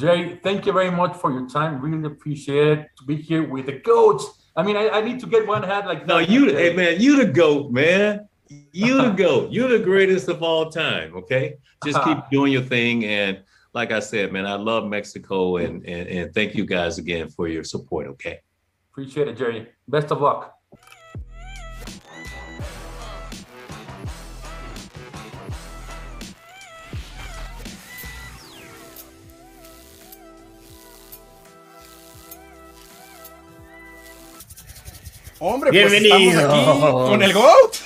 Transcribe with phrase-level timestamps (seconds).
[0.00, 1.80] Jay, thank you very much for your time.
[1.82, 4.22] Really appreciate it to be here with the coach.
[4.56, 7.16] I mean, I, I need to get one hat like no, you, hey man, you
[7.16, 8.26] the goat, man.
[8.72, 9.52] You the goat.
[9.52, 11.14] You're the greatest of all time.
[11.14, 12.14] Okay, just uh-huh.
[12.14, 13.04] keep doing your thing.
[13.04, 13.42] And
[13.74, 17.46] like I said, man, I love Mexico, and and, and thank you guys again for
[17.46, 18.06] your support.
[18.08, 18.40] Okay,
[18.90, 19.68] appreciate it, Jerry.
[19.86, 20.59] Best of luck.
[35.42, 36.52] Hombre, pues Bienvenido.
[36.52, 37.76] aquí con el GOAT.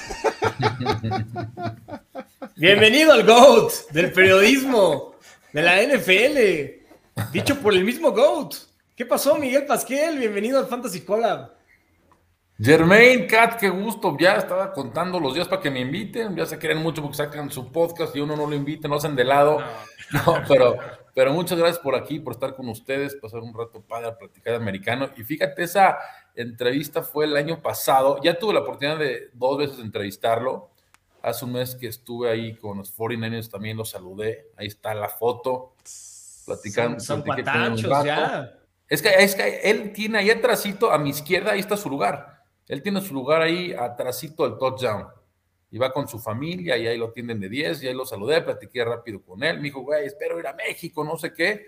[2.57, 5.15] Bienvenido al GOAT del periodismo
[5.53, 7.31] de la NFL.
[7.33, 8.55] Dicho por el mismo GOAT.
[8.97, 10.19] ¿Qué pasó, Miguel Pasquel?
[10.19, 11.53] Bienvenido al Fantasy Collab.
[12.59, 14.17] Germain, Kat, qué gusto.
[14.19, 16.35] Ya estaba contando los días para que me inviten.
[16.35, 19.15] Ya se quieren mucho porque sacan su podcast y uno no lo invita, no hacen
[19.15, 19.59] de lado.
[20.11, 20.77] No, pero,
[21.15, 24.55] pero muchas gracias por aquí, por estar con ustedes, pasar un rato padre a platicar
[24.55, 25.09] de americano.
[25.17, 25.99] Y fíjate, esa
[26.35, 28.21] entrevista fue el año pasado.
[28.23, 30.71] Ya tuve la oportunidad de dos veces entrevistarlo.
[31.23, 34.51] Hace un mes que estuve ahí con los 49ers también lo saludé.
[34.57, 35.75] Ahí está la foto.
[36.47, 36.99] Platicando.
[36.99, 37.25] Son,
[38.05, 38.59] ya.
[38.89, 42.43] Es que, es que él tiene ahí atrásito, a mi izquierda, ahí está su lugar.
[42.67, 45.07] Él tiene su lugar ahí atrásito del touchdown.
[45.75, 48.43] Y va con su familia y ahí lo tienden de 10 y ahí lo saludé,
[48.43, 49.57] platiqué rápido con él.
[49.57, 51.67] Me dijo, güey, espero ir a México, no sé qué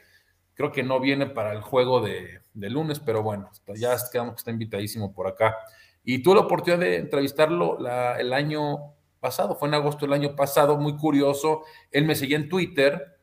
[0.56, 4.50] Creo que no viene para el juego de, lunes, pero bueno, ya quedamos que está
[4.50, 5.54] invitadísimo por acá.
[6.02, 7.78] Y tuve la oportunidad de entrevistarlo
[8.16, 11.64] el año pasado, fue en agosto del año pasado, muy curioso.
[11.90, 13.18] Él me seguía en Twitter,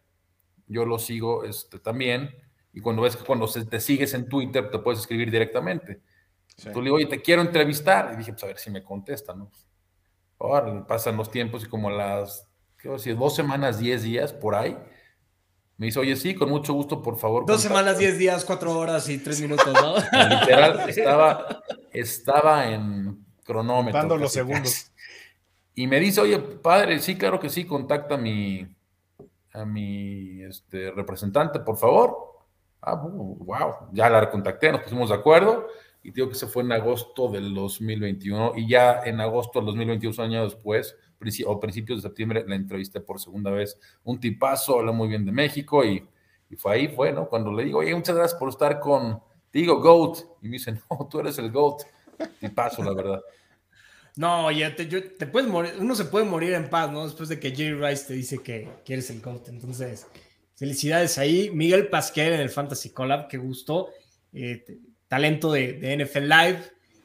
[0.67, 2.29] yo lo sigo este, también,
[2.71, 6.01] y cuando ves que cuando te sigues en Twitter te puedes escribir directamente.
[6.71, 8.11] Tú le digo, oye, te quiero entrevistar.
[8.13, 9.49] Y dije, pues a ver si me contesta, ¿no?
[10.43, 13.17] Ahora pasan los tiempos y como las, ¿qué decir?
[13.17, 14.77] Dos semanas, diez días por ahí
[15.77, 17.45] me dice, oye, sí, con mucho gusto, por favor.
[17.45, 19.95] Dos semanas, diez días, cuatro horas y tres minutos, ¿no?
[20.29, 23.99] Literal, estaba, estaba en cronómetro.
[23.99, 24.91] Dando los segundos.
[25.73, 28.67] Y me dice, oye, padre, sí, claro que sí, contacta a mi,
[29.51, 32.15] a mi este, representante, por favor.
[32.79, 35.67] Ah, wow, ya la contacté, nos pusimos de acuerdo
[36.03, 40.23] y digo que se fue en agosto del 2021 y ya en agosto del 2021,
[40.23, 40.97] años después,
[41.45, 43.79] o principios de septiembre, la entrevisté por segunda vez.
[44.03, 46.05] Un tipazo, habla muy bien de México y,
[46.57, 47.27] fue ahí, fue, ¿no?
[47.27, 49.19] Cuando le digo, oye, muchas gracias por estar con,
[49.51, 50.19] digo, GOAT.
[50.43, 51.83] Y me dicen, no, tú eres el GOAT.
[52.39, 53.21] Tipazo, la verdad.
[54.15, 57.05] No, ya te, te puedes morir, uno se puede morir en paz, ¿no?
[57.05, 59.47] Después de que Jerry Rice te dice que, quieres eres el GOAT.
[59.47, 60.05] Entonces,
[60.55, 61.49] felicidades ahí.
[61.51, 63.89] Miguel Pasquel en el Fantasy Collab, que gustó.
[64.31, 64.63] Eh,
[65.13, 66.59] talento de, de NFL Live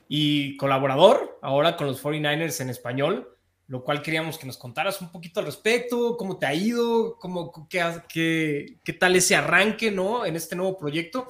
[0.08, 3.38] y colaborador ahora con los 49ers en español
[3.68, 7.68] lo cual queríamos que nos contaras un poquito al respecto, cómo te ha ido, cómo,
[7.68, 10.24] qué, qué, tal ese arranque, ¿no?
[10.24, 11.28] En este nuevo proyecto.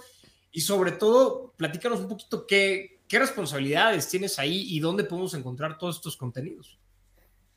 [0.52, 5.78] Y sobre todo, platícanos un poquito qué, qué responsabilidades tienes ahí y dónde podemos encontrar
[5.78, 6.78] todos estos contenidos.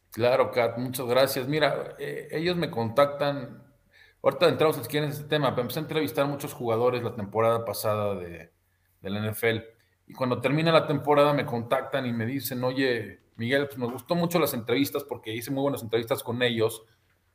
[0.10, 1.48] Claro, Kat, muchas gracias.
[1.48, 3.64] Mira, eh, ellos me contactan,
[4.24, 7.66] ahorita entramos si quieren este tema, pero empecé a entrevistar a muchos jugadores la temporada
[7.66, 8.51] pasada de,
[9.02, 9.60] de la NFL.
[10.08, 14.16] Y cuando termina la temporada me contactan y me dicen, oye, Miguel, pues me gustó
[14.16, 16.84] mucho las entrevistas porque hice muy buenas entrevistas con ellos,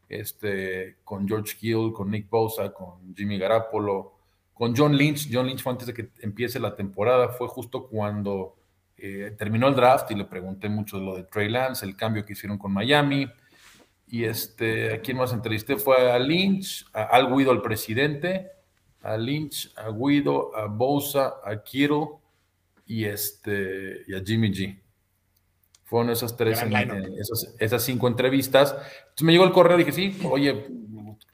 [0.09, 4.15] este, con George Hill, con Nick Bosa, con Jimmy Garapolo,
[4.53, 5.29] con John Lynch.
[5.33, 8.57] John Lynch fue antes de que empiece la temporada, fue justo cuando
[8.97, 12.25] eh, terminó el draft y le pregunté mucho de lo de Trey Lance, el cambio
[12.25, 13.29] que hicieron con Miami.
[14.09, 18.53] Y este, a quién más entrevisté fue a Lynch, a Al Guido, el presidente,
[19.07, 22.09] a Lynch, a Guido, a Bosa, a Kittle
[22.87, 24.81] y, este, y a Jimmy G.
[25.85, 26.61] Fueron esas tres,
[27.61, 28.73] esas, cinco entrevistas.
[28.73, 30.67] Entonces me llegó el correo y dije, sí, oye,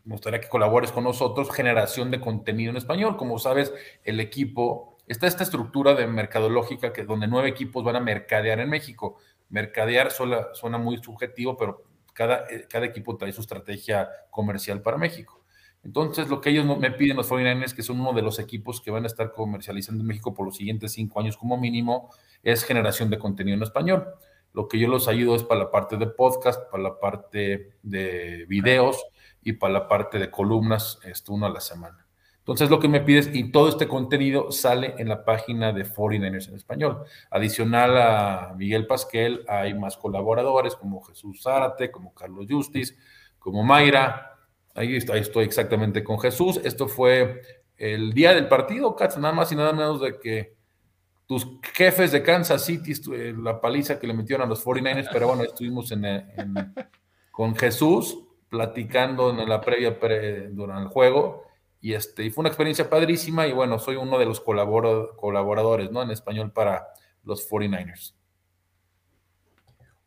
[0.05, 3.17] me gustaría que colabores con nosotros, generación de contenido en español.
[3.17, 3.73] Como sabes,
[4.05, 8.69] el equipo, está esta estructura de mercadológica que donde nueve equipos van a mercadear en
[8.69, 9.17] México.
[9.49, 14.99] Mercadear suena, suena muy subjetivo, pero cada, eh, cada equipo trae su estrategia comercial para
[14.99, 15.42] México.
[15.85, 18.91] Entonces, lo que ellos me piden los 49ers, que son uno de los equipos que
[18.91, 22.11] van a estar comercializando en México por los siguientes cinco años como mínimo,
[22.43, 24.07] es generación de contenido en español.
[24.53, 28.45] Lo que yo los ayudo es para la parte de podcast, para la parte de
[28.49, 29.05] videos
[29.43, 32.07] y para la parte de columnas, esto uno a la semana.
[32.43, 36.49] Entonces lo que me pides y todo este contenido sale en la página de 49ers
[36.49, 37.05] en español.
[37.31, 42.99] Adicional a Miguel Pasquel hay más colaboradores como Jesús Zárate, como Carlos Justis,
[43.39, 44.32] como Mayra.
[44.75, 46.61] Ahí, ahí estoy exactamente con Jesús.
[46.65, 47.43] Esto fue
[47.77, 50.55] el día del partido, Katz, nada más y nada menos de que
[51.27, 55.29] tus jefes de Kansas City, eh, la paliza que le metieron a los 49ers, pero
[55.29, 55.93] bueno, estuvimos
[57.31, 59.99] con Jesús platicando en la previa
[60.51, 61.45] durante el juego
[61.81, 66.03] y, este, y fue una experiencia padrísima y bueno, soy uno de los colaboradores, ¿no?
[66.03, 66.87] En español para
[67.25, 68.15] los 49ers.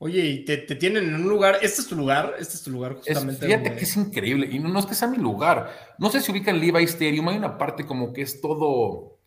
[0.06, 2.94] Oye, y te, tienen en un lugar, este es tu lugar, este es tu lugar
[2.94, 3.44] justamente.
[3.44, 6.32] fíjate que es increíble, y no, no, es que sea mi lugar, no sé si
[6.32, 9.18] ubica el Levi Stadium, hay una parte como que es todo,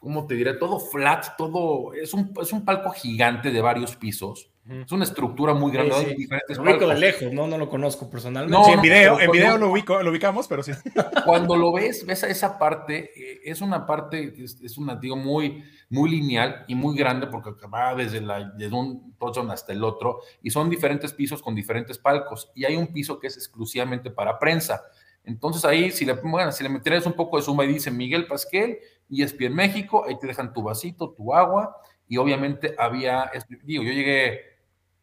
[0.00, 0.54] ¿cómo te diré?
[0.54, 5.52] Todo flat, todo, es un, es un palco gigante de varios pisos, es una estructura
[5.52, 6.16] muy grande.
[6.48, 7.46] lo ubico de lejos, ¿no?
[7.46, 8.56] No lo conozco personalmente.
[8.56, 10.72] No, en video, en video lo, ubico, lo ubicamos, pero sí.
[11.24, 15.16] Cuando lo ves, ves a esa parte, eh, es una parte, es, es una, digo,
[15.16, 19.82] muy, muy lineal y muy grande porque va desde, la, desde un touchdown hasta el
[19.82, 24.10] otro y son diferentes pisos con diferentes palcos y hay un piso que es exclusivamente
[24.10, 24.82] para prensa.
[25.24, 28.26] Entonces ahí, si le, bueno, si le metieras un poco de suma y dice Miguel
[28.26, 28.78] Pasquel
[29.08, 31.76] y en México, ahí te dejan tu vasito, tu agua
[32.08, 33.30] y obviamente había,
[33.64, 34.49] digo, yo llegué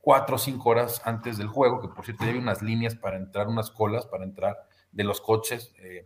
[0.01, 3.47] cuatro o cinco horas antes del juego, que por cierto ya unas líneas para entrar,
[3.47, 4.57] unas colas para entrar
[4.91, 5.73] de los coches.
[5.79, 6.05] Eh,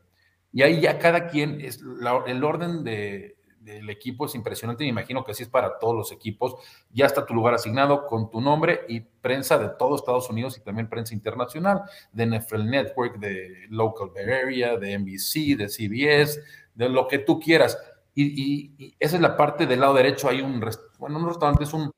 [0.51, 1.81] y ahí ya cada quien, es
[2.27, 4.83] el orden de, del equipo es impresionante.
[4.83, 6.55] Me imagino que así es para todos los equipos.
[6.91, 10.61] Ya está tu lugar asignado con tu nombre y prensa de todo Estados Unidos y
[10.61, 16.41] también prensa internacional, de NFL Network, de Local Bay Area, de NBC, de CBS,
[16.73, 17.77] de lo que tú quieras.
[18.13, 20.27] Y, esa es la parte del lado derecho.
[20.27, 20.59] Hay un,
[20.99, 21.91] bueno, un restaurante, es un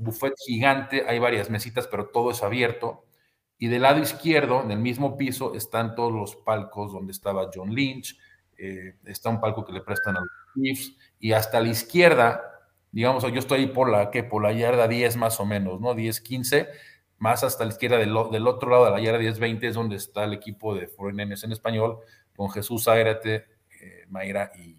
[0.00, 3.04] buffet gigante, hay varias mesitas, pero todo es abierto.
[3.58, 7.74] Y del lado izquierdo, en el mismo piso, están todos los palcos donde estaba John
[7.74, 8.18] Lynch,
[8.56, 12.42] eh, está un palco que le prestan a los Chiefs, y hasta la izquierda,
[12.90, 15.94] digamos, yo estoy por la, que Por la yarda 10 más o menos, ¿no?
[15.94, 16.68] 10, 15,
[17.18, 19.96] más hasta la izquierda del, del otro lado de la yarda 10, 20 es donde
[19.96, 21.98] está el equipo de Foreigners en español,
[22.34, 23.46] con Jesús Ágrate,
[23.80, 24.76] eh, Mayra y,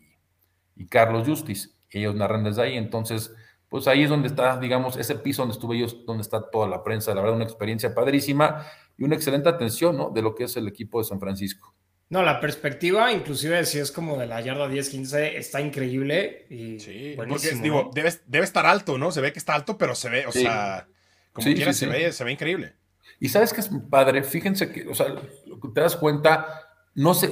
[0.75, 1.77] y, Carlos Justis.
[1.91, 3.35] Ellos narran desde ahí, entonces,
[3.71, 6.83] pues ahí es donde está, digamos, ese piso donde estuve yo, donde está toda la
[6.83, 10.09] prensa, la verdad, una experiencia padrísima y una excelente atención, ¿no?
[10.09, 11.73] De lo que es el equipo de San Francisco.
[12.09, 16.47] No, la perspectiva, inclusive si es como de la yarda 10-15, está increíble.
[16.49, 19.09] Y sí, porque digo, debe, debe, estar alto, ¿no?
[19.09, 20.85] Se ve que está alto, pero se ve, o sea,
[21.31, 22.73] como quiera, se, Ve, se ve increíble.
[23.21, 25.07] Y sabes que es padre, fíjense que, o sea,
[25.45, 26.45] lo que te das cuenta,
[26.93, 27.29] no sé,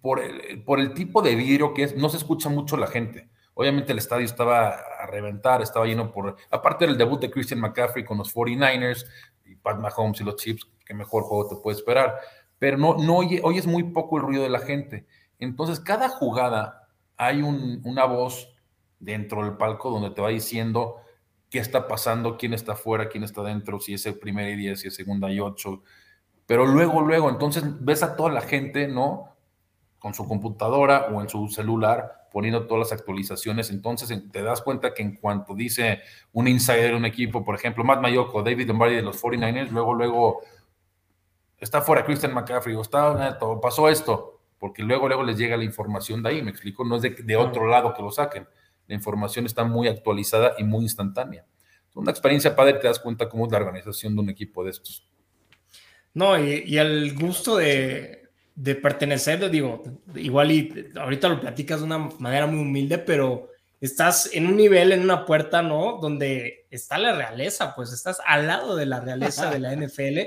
[0.00, 3.28] por el, por el tipo de vidrio que es, no se escucha mucho la gente.
[3.54, 8.04] Obviamente el estadio estaba a reventar, estaba lleno por, aparte del debut de Christian McCaffrey
[8.04, 9.06] con los 49ers
[9.44, 12.18] y Pat Mahomes y los Chiefs, qué mejor juego te puede esperar
[12.64, 15.06] pero no, no oye, oyes muy poco el ruido de la gente.
[15.38, 18.56] Entonces, cada jugada hay una voz
[18.98, 20.96] dentro del palco donde te va diciendo
[21.50, 24.80] qué está pasando, quién está afuera, quién está dentro, si es el primer y diez,
[24.80, 25.82] si es segunda y ocho.
[26.46, 29.33] Pero luego, luego, entonces ves a toda la gente, ¿no?
[30.04, 33.70] Con su computadora o en su celular poniendo todas las actualizaciones.
[33.70, 36.02] Entonces te das cuenta que en cuanto dice
[36.32, 39.94] un insider de un equipo, por ejemplo, Matt Mayoko, David Lombardi de los 49ers, luego,
[39.94, 40.42] luego
[41.58, 46.22] está fuera Christian McCaffrey, o está, pasó esto, porque luego, luego les llega la información
[46.22, 48.46] de ahí, me explico, no es de, otro lado que lo saquen,
[48.86, 51.46] la información está muy actualizada y muy instantánea.
[51.88, 54.70] Es una experiencia padre, te das cuenta cómo es la organización de un equipo de
[54.70, 55.08] estos.
[56.12, 58.23] No, y, el gusto de,
[58.54, 59.82] de pertenecer, digo,
[60.14, 64.92] igual y ahorita lo platicas de una manera muy humilde, pero estás en un nivel,
[64.92, 65.98] en una puerta, ¿no?
[66.00, 70.18] Donde está la realeza, pues estás al lado de la realeza de la NFL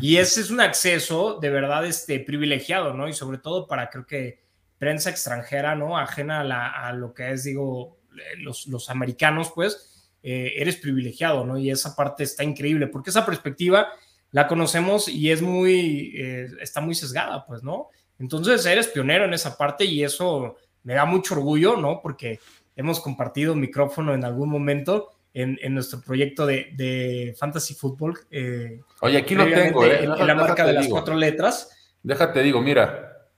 [0.00, 3.08] y ese es un acceso de verdad este, privilegiado, ¿no?
[3.08, 4.46] Y sobre todo para, creo que,
[4.78, 5.98] prensa extranjera, ¿no?
[5.98, 7.98] Ajena a, lo que es, digo,
[8.38, 11.58] los, americanos, pues, eh, eres privilegiado, ¿no?
[11.58, 13.88] Y esa parte está increíble, porque esa perspectiva
[14.30, 17.88] la conocemos y es muy, eh, está muy sesgada, pues, ¿no?
[18.18, 22.00] Entonces, eres pionero en esa parte y eso me da mucho orgullo, ¿no?
[22.02, 22.40] Porque
[22.76, 28.18] hemos compartido micrófono en algún momento en, nuestro proyecto de, Fantasy Football.
[28.30, 30.04] Eh, Oye, aquí lo tengo, ¿eh?
[30.04, 31.94] En, la marca de las cuatro letras.
[32.02, 33.28] Déjate, digo, mira.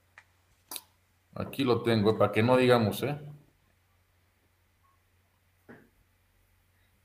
[1.35, 3.17] Aquí lo tengo, para que no digamos, ¿eh?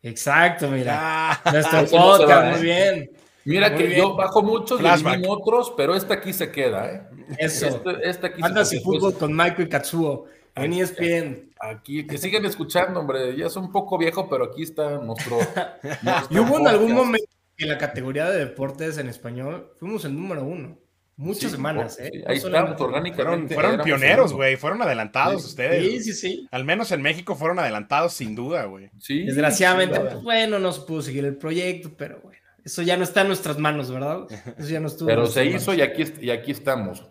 [0.02, 0.98] Exacto, mira.
[0.98, 3.10] Ah, nuestro podcast, muy bien.
[3.46, 7.02] Mira que yo bajo muchos, y otros, pero este aquí se queda, ¿eh?
[7.38, 7.66] Eso.
[7.66, 11.50] Este, este aquí Fantasy Football con Michael Katsuo en ESPN.
[11.60, 13.36] Aquí, que siguen escuchando, hombre.
[13.36, 15.38] Ya es un poco viejo, pero aquí está nuestro.
[16.30, 20.44] y hubo en algún momento en la categoría de deportes en español, fuimos el número
[20.44, 20.78] uno.
[21.18, 22.10] Muchas semanas, ¿eh?
[22.26, 23.54] ahí estamos orgánicamente.
[23.54, 24.56] Fueron, pioneros, güey.
[24.56, 25.82] Fueron adelantados ustedes.
[25.82, 26.48] Sí, sí, sí.
[26.50, 28.90] Al menos en México fueron adelantados, sin duda, güey.
[28.98, 29.24] Sí.
[29.24, 32.38] Desgraciadamente, pues, bueno, no se pudo seguir el proyecto, pero bueno.
[32.66, 34.26] Eso ya no está en nuestras manos, ¿verdad?
[34.58, 35.06] Eso ya no estuvo.
[35.06, 37.06] Pero se hizo y aquí, y aquí estamos.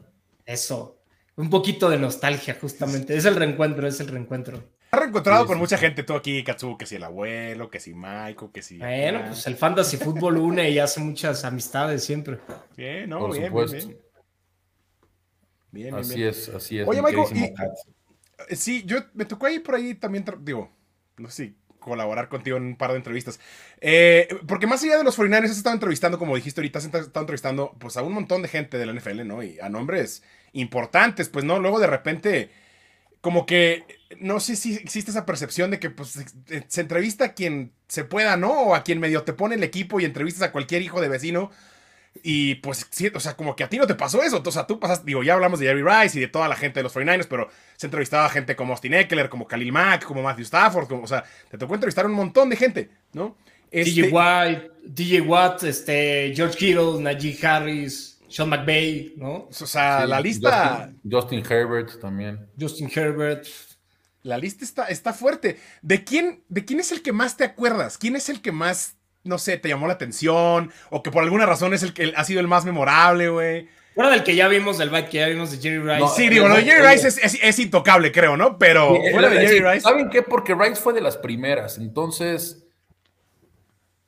[0.46, 0.96] Eso
[1.38, 3.16] un poquito de nostalgia, justamente.
[3.16, 4.64] Es el reencuentro, es el reencuentro.
[4.92, 8.52] Has reencontrado con mucha gente, tú aquí, Katsu, que si el abuelo, que si Maiko,
[8.52, 8.78] que si.
[8.78, 12.40] Bueno, pues el fantasy fútbol une y hace muchas amistades siempre.
[12.78, 13.98] Bien, no, bien, bien,
[15.72, 16.88] Bien, así es, así es.
[16.88, 17.52] Oye, Michael,
[18.52, 20.72] sí, yo me tocó ahí por ahí también, digo,
[21.18, 23.40] no sé si colaborar contigo en un par de entrevistas.
[23.80, 27.22] Eh, porque más allá de los 49ers, has estado entrevistando, como dijiste ahorita, has estado
[27.22, 29.44] entrevistando pues, a un montón de gente de la NFL, ¿no?
[29.44, 30.24] Y a nombres
[30.54, 31.60] importantes, pues, ¿no?
[31.60, 32.50] Luego de repente,
[33.22, 33.86] como que,
[34.20, 36.20] no sé si existe esa percepción de que pues,
[36.68, 38.52] se entrevista a quien se pueda, ¿no?
[38.52, 41.52] O a quien medio te pone el equipo y entrevistas a cualquier hijo de vecino.
[42.24, 44.42] Y pues, sí, o sea, como que a ti no te pasó eso.
[44.44, 46.80] O sea, tú pasas, digo, ya hablamos de Jerry Rice y de toda la gente
[46.80, 50.24] de los 49ers, pero se entrevistaba a gente como Austin Eckler, como Khalil Mack, como
[50.24, 53.38] Matthew Stafford, como, o sea, te tocó entrevistar a un montón de gente, ¿no?
[53.72, 59.50] DJ este White, DJ Watt, este, George Kittle, Najee Harris, Sean McVay, ¿no?
[59.50, 60.94] O sea, la lista.
[61.10, 62.48] Justin, Herbert también.
[62.60, 63.46] Justin Herbert.
[64.24, 65.60] La lista está, está fuerte.
[65.82, 67.98] ¿De quién, ¿De quién es el que más te acuerdas?
[67.98, 68.95] ¿Quién es el que más
[69.26, 72.24] no sé, te llamó la atención o que por alguna razón es el que ha
[72.24, 73.68] sido el más memorable, güey.
[73.96, 76.16] Fuera del que ya vimos del bike que ya vimos de Jerry Rice.
[76.16, 78.58] sí, digo, lo de Jerry Rice es, intocable, creo, ¿no?
[78.58, 79.82] Pero fuera de Jerry Rice.
[79.82, 80.22] ¿Saben qué?
[80.22, 82.66] Porque Rice fue de las primeras, entonces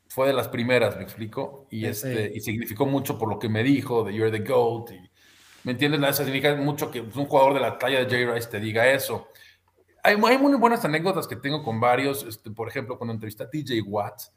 [0.09, 3.63] fue de las primeras, me explico, y este y significó mucho por lo que me
[3.63, 4.91] dijo de You're the GOAT.
[5.63, 6.01] ¿Me entiendes?
[6.01, 9.29] Eso significa mucho que un jugador de la talla de Jerry Rice te diga eso.
[10.03, 13.49] Hay, hay muy buenas anécdotas que tengo con varios, este, por ejemplo, cuando entrevisté a
[13.49, 14.33] TJ Watts,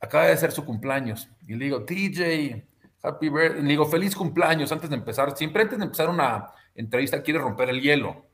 [0.00, 1.28] acaba de ser su cumpleaños.
[1.46, 2.64] Y le digo, TJ,
[3.02, 3.62] happy birthday.
[3.62, 5.36] Le digo, feliz cumpleaños antes de empezar.
[5.36, 8.24] Siempre antes de empezar una entrevista quieres romper el hielo.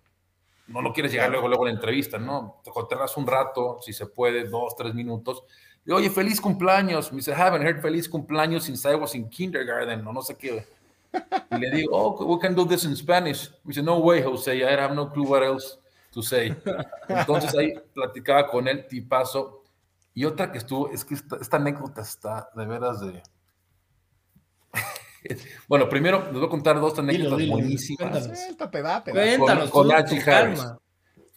[0.69, 2.61] No lo quieres llegar luego, luego a la entrevista, ¿no?
[2.65, 5.45] Te contarás un rato, si se puede, dos, tres minutos.
[5.85, 7.13] Y oye, feliz cumpleaños.
[7.13, 10.67] Me dice, haven't heard feliz cumpleaños since I was in kindergarten, o no sé qué.
[11.53, 13.49] Y le digo, oh, we can do this in Spanish.
[13.65, 15.79] Me dice, no way, Jose, I have no clue what else
[16.11, 16.55] to say.
[17.09, 19.63] Entonces ahí platicaba con él, tipazo.
[20.17, 23.23] Y otra que estuvo, es que esta, anécdota está de veras de...
[25.69, 28.27] bueno, primero les voy a contar dos anécdotas buenísimas.
[29.13, 30.65] Cuéntanos, con, Najee Harris.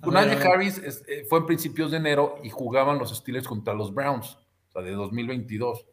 [0.01, 3.93] Con Najee Harris eh, fue en principios de enero y jugaban los Steelers contra los
[3.93, 4.38] Browns,
[4.69, 5.86] o sea, de 2022.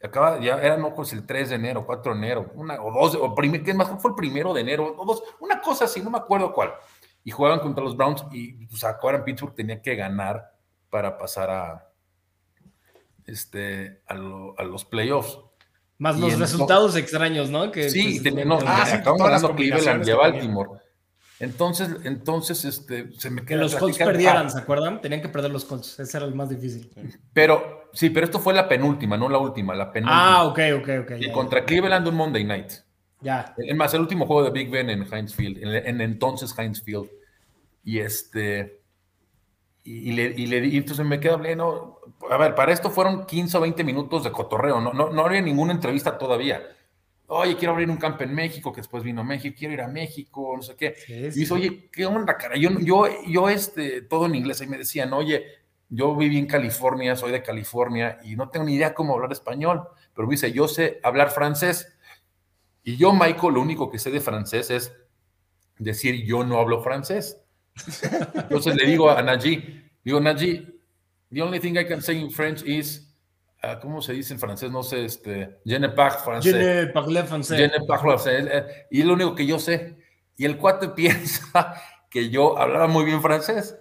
[0.00, 3.16] Acaba, ya era no pues el 3 de enero, 4 de enero, una o dos,
[3.16, 4.00] o primer, ¿qué más?
[4.00, 6.72] Fue el primero de enero, o dos, una cosa así, no me acuerdo cuál.
[7.24, 10.52] Y jugaban contra los Browns y pues en Pittsburgh tenía que ganar
[10.88, 11.91] para pasar a,
[13.26, 15.38] este, a, los playoffs.
[15.98, 17.70] Más los resultados extraños, ¿no?
[17.70, 20.70] Que, sí, no, ah, ganando Cleveland y a Baltimore.
[21.42, 23.48] Entonces, entonces, este, se me queda.
[23.48, 25.00] Que los Colts perdieran, ¿se acuerdan?
[25.00, 26.88] Tenían que perder los Colts, ese era el más difícil.
[27.32, 30.36] Pero, sí, pero esto fue la penúltima, no la última, la penúltima.
[30.36, 31.12] Ah, ok, ok, ok.
[31.18, 32.72] Y contra Cleveland un Monday night.
[33.20, 33.54] Ya.
[33.56, 36.80] Es más, el último juego de Big Ben en Heinz Field, en, en entonces Heinz
[36.80, 37.08] Field.
[37.84, 38.81] Y este,
[39.84, 41.98] y, le, y, le, y entonces me queda pleno.
[42.30, 45.40] A ver, para esto fueron 15 o 20 minutos de cotorreo, no, no, no había
[45.40, 46.62] ninguna entrevista todavía.
[47.26, 50.52] Oye, quiero abrir un campo en México, que después vino México, quiero ir a México,
[50.54, 50.94] no sé qué.
[51.08, 52.56] Y dice, oye, ¿qué onda, cara?
[52.56, 55.44] Yo, yo, yo, este, todo en inglés, y me decían, oye,
[55.88, 59.82] yo viví en California, soy de California, y no tengo ni idea cómo hablar español,
[60.14, 61.96] pero me dice, yo sé hablar francés.
[62.84, 64.92] Y yo, Michael, lo único que sé de francés es
[65.78, 67.41] decir, yo no hablo francés.
[68.34, 70.66] Entonces le digo a Naji, digo, Naji,
[71.30, 73.14] the only thing I can say in French is,
[73.62, 74.70] uh, ¿cómo se dice en francés?
[74.70, 76.52] No sé, este, je ne parle français.
[76.52, 77.56] Je ne parle français.
[77.56, 78.86] Je ne parle français.
[78.90, 79.96] Y es lo único que yo sé.
[80.36, 81.74] Y el cuate piensa
[82.10, 83.76] que yo hablaba muy bien francés.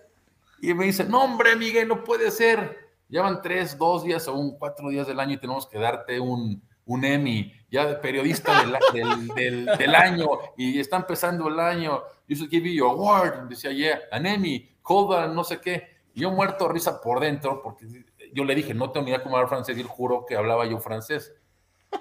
[0.62, 2.78] Y me dice, no, hombre, Miguel, no puede ser.
[3.10, 6.64] Llevan tres, dos días o un cuatro días del año y tenemos que darte un,
[6.92, 12.36] un Emmy, ya de periodista del, del, del, año, y está empezando el año, you
[12.36, 16.68] should give you award, decía, yeah, an Emmy, call no sé qué, y yo muerto
[16.68, 17.86] risa por dentro, porque
[18.34, 20.66] yo le dije, no tengo ni idea cómo hablar francés, y él juró que hablaba
[20.66, 21.34] yo francés.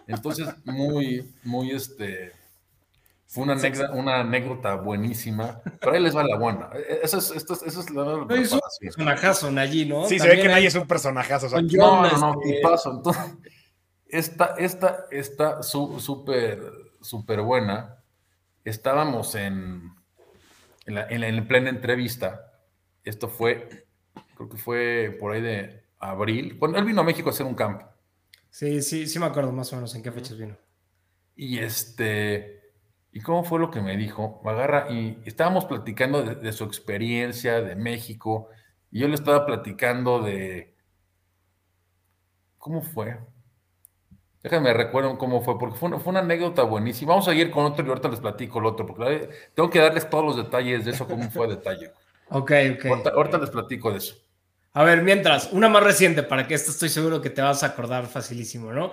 [0.06, 2.32] Entonces, muy, muy, este,
[3.26, 6.70] fue una anécdota, una anécdota buenísima, pero ahí les va la buena.
[7.02, 10.06] Eso es, esto, eso es la, Es un personajazo allí, ¿no?
[10.06, 11.46] Sí, se ve que nadie es un personajazo.
[11.46, 12.92] O no, no, no, y paso.
[12.92, 13.22] Entonces,
[14.12, 16.60] esta, esta, esta súper,
[17.00, 18.02] súper buena.
[18.64, 19.94] Estábamos en,
[20.86, 22.52] en, la, en, plena entrevista.
[23.04, 23.86] Esto fue,
[24.36, 26.56] creo que fue por ahí de abril.
[26.58, 27.86] Bueno, él vino a México a hacer un campo.
[28.50, 30.56] Sí, sí, sí me acuerdo más o menos en qué fechas vino.
[31.36, 32.72] Y este,
[33.12, 34.40] ¿y cómo fue lo que me dijo?
[34.44, 38.48] Me agarra y estábamos platicando de, de su experiencia de México.
[38.90, 40.74] Y yo le estaba platicando de,
[42.58, 43.18] ¿cómo fue?
[44.42, 47.12] Déjame recuerdo cómo fue, porque fue una, fue una, anécdota buenísima.
[47.12, 50.08] Vamos a ir con otro y ahorita les platico el otro, porque tengo que darles
[50.08, 51.92] todos los detalles de eso, cómo fue detalle.
[52.30, 53.06] ok, ok.
[53.14, 54.14] Ahorita, les platico de eso.
[54.72, 57.66] A ver, mientras, una más reciente, para que esto estoy seguro que te vas a
[57.66, 58.92] acordar facilísimo, ¿no?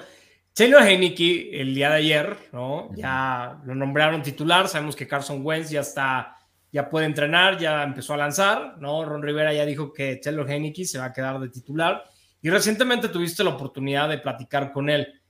[0.53, 2.89] Taylor Heineke el día de ayer, ¿no?
[2.95, 6.35] Ya lo nombraron titular, sabemos que Carson Wentz ya está,
[6.71, 9.05] ya puede entrenar, ya empezó a lanzar, ¿no?
[9.05, 12.03] Ron Rivera ya dijo que Taylor Heineke se va a quedar de titular
[12.41, 15.21] y recientemente tuviste la oportunidad de platicar con él.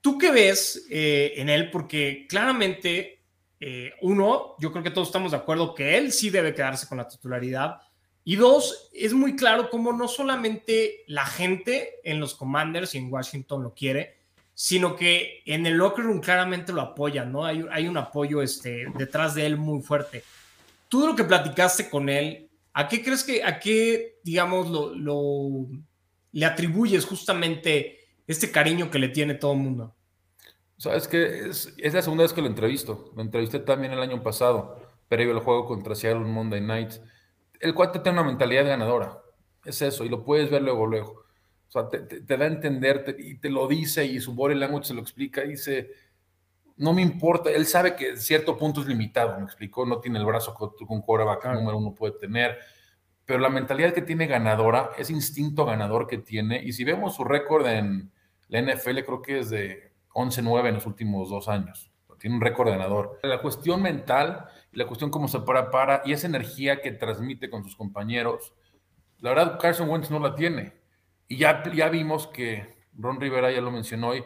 [0.00, 1.70] ¿Tú qué ves eh, en él?
[1.70, 3.22] Porque claramente,
[3.60, 6.98] eh, uno, yo creo que todos estamos de acuerdo que él sí debe quedarse con
[6.98, 7.80] la titularidad.
[8.24, 13.12] Y dos, es muy claro cómo no solamente la gente en los Commanders y en
[13.12, 14.18] Washington lo quiere,
[14.54, 17.44] sino que en el locker room claramente lo apoyan, ¿no?
[17.44, 20.22] Hay, hay un apoyo este, detrás de él muy fuerte.
[20.88, 25.66] Tú lo que platicaste con él, ¿a qué crees que, a qué, digamos, lo, lo
[26.32, 27.99] le atribuyes justamente
[28.30, 29.94] este cariño que le tiene todo el mundo?
[30.76, 33.12] Sabes que es, es, la segunda vez que lo entrevisto.
[33.14, 36.92] Lo entrevisté también el año pasado, previo al juego contra Seattle Monday Night.
[37.60, 39.18] El cuate tiene una mentalidad ganadora.
[39.64, 41.24] Es eso, y lo puedes ver luego, luego.
[41.68, 44.54] O sea, te, te, te da a entender y te lo dice, y su body
[44.54, 45.42] language se lo explica.
[45.42, 45.90] Dice,
[46.76, 47.50] no me importa.
[47.50, 49.84] Él sabe que cierto punto es limitado, me explicó.
[49.84, 51.58] No tiene el brazo que un quarterback claro.
[51.58, 52.58] número uno puede tener
[53.30, 57.22] pero la mentalidad que tiene ganadora, ese instinto ganador que tiene, y si vemos su
[57.22, 58.10] récord en
[58.50, 61.90] la NFL, creo que es de 11-9 en los últimos dos años.
[62.18, 63.18] Tiene un récord ganador.
[63.22, 67.74] La cuestión mental la cuestión cómo se prepara y esa energía que transmite con sus
[67.74, 68.52] compañeros,
[69.18, 70.74] la verdad, Carson Wentz no la tiene.
[71.26, 74.22] Y ya, ya vimos que Ron Rivera ya lo mencionó hoy.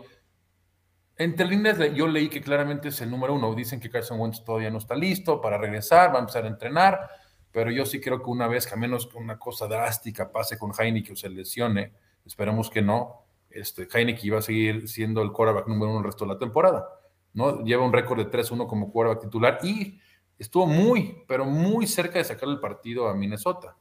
[1.17, 3.55] Entre líneas, yo leí que claramente es el número uno.
[3.55, 7.09] Dicen que Carson Wentz todavía no está listo para regresar, va a empezar a entrenar
[7.55, 10.59] pero yo sí creo que una vez que a menos que una cosa drástica pase
[10.59, 11.93] con Heineken o se lesione,
[12.25, 13.24] esperemos que no,
[13.55, 16.89] este, Heineken iba a seguir siendo el quarterback número uno el resto de la temporada,
[17.33, 17.63] ¿no?
[17.65, 20.01] Lleva un récord de 3-1 como quarterback titular y
[20.39, 23.77] estuvo muy, pero muy cerca de sacar el partido a Minnesota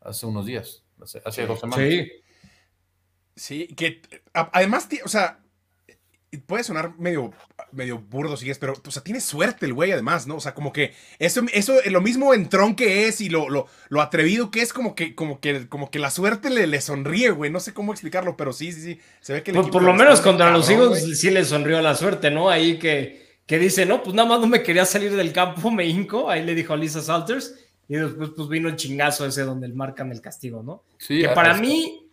[0.00, 1.88] hace unos días, hace, hace dos semanas.
[1.88, 2.10] Sí.
[3.38, 4.00] Sí, que
[4.32, 5.44] además, o sea,
[6.38, 7.32] puede sonar medio,
[7.72, 10.36] medio burdo, si es, pero, o sea, tiene suerte el güey, además, ¿no?
[10.36, 14.00] O sea, como que eso, eso lo mismo entrón que es y lo, lo, lo,
[14.00, 17.50] atrevido que es, como que, como que, como que la suerte le, le sonríe, güey.
[17.50, 19.00] No sé cómo explicarlo, pero sí, sí, sí.
[19.20, 22.30] Se ve que Por, por lo menos contra los Eagles sí le sonrió la suerte,
[22.30, 22.50] ¿no?
[22.50, 25.86] Ahí que, que dice, no, pues nada más no me quería salir del campo, me
[25.86, 26.30] hinco.
[26.30, 27.54] Ahí le dijo a Lisa Salters.
[27.88, 30.82] Y después, pues vino el chingazo ese donde marcan el castigo, ¿no?
[30.98, 32.05] Sí, que para mí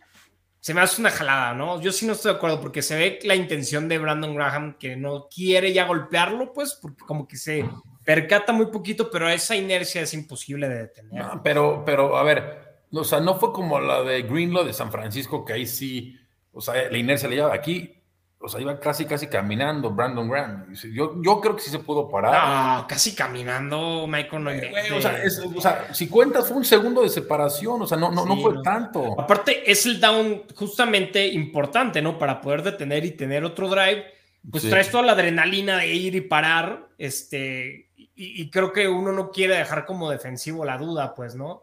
[0.64, 1.78] se me hace una jalada, ¿no?
[1.78, 4.96] Yo sí no estoy de acuerdo porque se ve la intención de Brandon Graham que
[4.96, 7.68] no quiere ya golpearlo, pues, porque como que se
[8.02, 11.22] percata muy poquito, pero esa inercia es imposible de detener.
[11.42, 15.44] Pero, pero, a ver, o sea, no fue como la de Greenlaw de San Francisco,
[15.44, 16.18] que ahí sí,
[16.50, 18.02] o sea, la inercia le lleva aquí.
[18.44, 20.74] O sea, iba casi, casi caminando Brandon Graham.
[20.92, 22.82] Yo, yo creo que sí se pudo parar.
[22.82, 26.64] No, casi caminando, Michael no eh, o, sea, es, o, sea, si cuentas fue un
[26.66, 28.62] segundo de separación, o sea, no, no, sí, no fue no.
[28.62, 29.18] tanto.
[29.18, 32.18] Aparte, es el down justamente importante, ¿no?
[32.18, 34.04] Para poder detener y tener otro drive,
[34.50, 34.68] pues sí.
[34.68, 38.10] traes toda la adrenalina de ir y parar, este, y,
[38.42, 41.62] y, creo que uno no quiere dejar como defensivo la duda, pues, ¿no?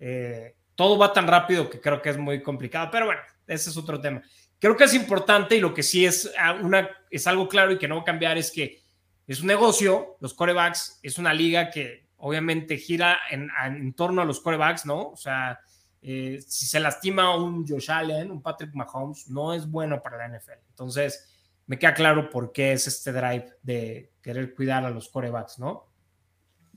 [0.00, 3.76] Eh, todo va tan rápido que creo que es muy complicado, pero bueno, ese es
[3.76, 4.22] otro tema
[4.62, 7.88] creo que es importante y lo que sí es, una, es algo claro y que
[7.88, 8.80] no va a cambiar es que
[9.26, 14.24] es un negocio, los corebacks, es una liga que obviamente gira en, en torno a
[14.24, 15.08] los corebacks, ¿no?
[15.08, 15.58] O sea,
[16.00, 20.38] eh, si se lastima un Josh Allen, un Patrick Mahomes, no es bueno para la
[20.38, 20.60] NFL.
[20.68, 21.28] Entonces,
[21.66, 25.88] me queda claro por qué es este drive de querer cuidar a los corebacks, ¿no?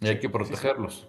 [0.02, 1.08] Y hay que protegerlos.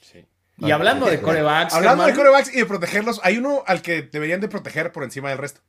[0.00, 0.24] Sí.
[0.58, 1.74] Y hablando de corebacks.
[1.74, 5.30] Hablando de corebacks y de protegerlos, hay uno al que deberían de proteger por encima
[5.30, 5.60] del resto.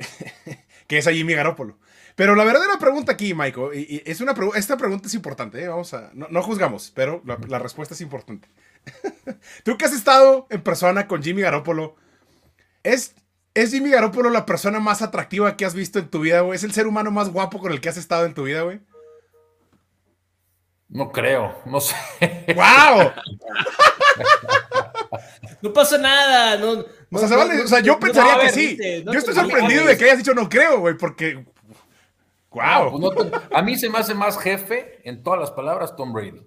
[0.86, 1.78] que es a Jimmy Garoppolo.
[2.16, 5.62] Pero la verdadera pregunta aquí, Michael, y, y es una pregu esta pregunta es importante,
[5.62, 5.68] ¿eh?
[5.68, 8.48] vamos a, no, no, juzgamos, pero la, la respuesta es importante.
[9.64, 11.96] Tú que has estado en persona con Jimmy Garoppolo,
[12.82, 13.14] ¿es,
[13.54, 16.56] ¿es Jimmy Garoppolo la persona más atractiva que has visto en tu vida, güey?
[16.56, 18.80] ¿Es el ser humano más guapo con el que has estado en tu vida, güey?
[20.88, 21.94] No creo, no sé.
[22.54, 23.12] ¡Wow!
[25.62, 28.78] no pasa nada, no, o sea, vale, no, o sea yo pensaría que sí.
[29.04, 31.44] Yo estoy sorprendido de que hayas dicho no creo, güey, porque.
[32.50, 33.14] ¡Wow!
[33.14, 36.44] Pues a mí se me hace más jefe en todas las palabras Tom Brady.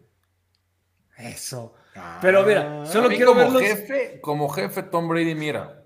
[1.18, 1.74] Eso.
[1.96, 3.62] Ah, Pero mira, solo quiero como verlos...
[3.62, 5.83] jefe, como jefe Tom Brady, mira.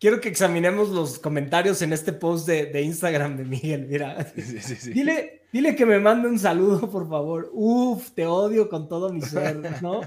[0.00, 3.86] Quiero que examinemos los comentarios en este post de, de Instagram de Miguel.
[3.86, 4.92] Mira, sí, sí, sí.
[4.94, 7.50] Dile, dile que me mande un saludo, por favor.
[7.52, 10.00] Uf, te odio con todo mi ser, ¿no?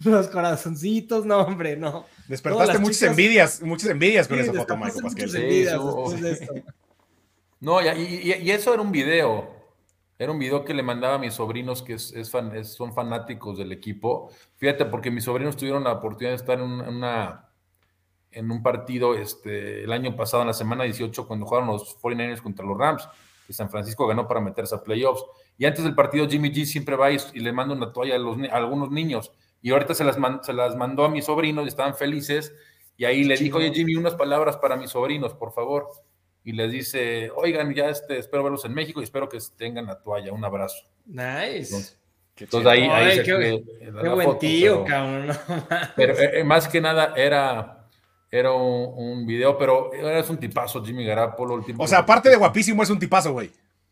[0.00, 2.06] Los corazoncitos, no, hombre, no.
[2.26, 3.10] Despertaste muchas chicas...
[3.10, 5.36] envidias, muchas envidias con esa foto, Michael Pascal.
[5.36, 6.54] Envidias después de esto.
[7.60, 9.48] No, y, y, y, eso era un video.
[10.18, 12.92] Era un video que le mandaba a mis sobrinos que es, es fan, es, son
[12.92, 14.28] fanáticos del equipo.
[14.56, 17.45] Fíjate, porque mis sobrinos tuvieron la oportunidad de estar en una
[18.36, 22.42] en un partido este, el año pasado, en la semana 18, cuando jugaron los 49ers
[22.42, 23.08] contra los Rams.
[23.46, 25.24] que San Francisco ganó para meterse a playoffs.
[25.56, 28.36] Y antes del partido, Jimmy G siempre va y, le manda una toalla a, los,
[28.38, 29.32] a algunos niños.
[29.62, 32.54] Y ahorita se las, se las mandó a mis sobrinos y estaban felices.
[32.98, 35.88] Y ahí le dijo, oye Jimmy, unas palabras para mis sobrinos, por favor.
[36.44, 40.00] Y les dice, oigan, ya este, espero verlos en México y espero que tengan la
[40.00, 40.32] toalla.
[40.32, 40.76] Un abrazo.
[41.06, 41.96] Nice.
[42.38, 45.36] Entonces, ahí, ahí se qué, qué buen tío, cabrón.
[45.96, 47.85] Pero eh, más que nada era,
[48.30, 51.64] era un, video, pero es un tipazo, Jimmy Garapolo.
[51.78, 53.50] o sea, aparte de guapísimo, es un tipazo, güey.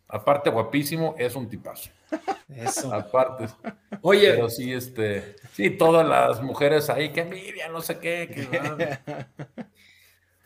[0.08, 1.90] Aparte guapísimo, es un tipazo.
[2.48, 2.92] Eso.
[2.92, 3.46] Aparte.
[4.02, 4.32] Oye.
[4.32, 8.30] Pero sí, este, sí, todas las mujeres ahí que envidia, no sé qué.
[8.32, 8.98] Que,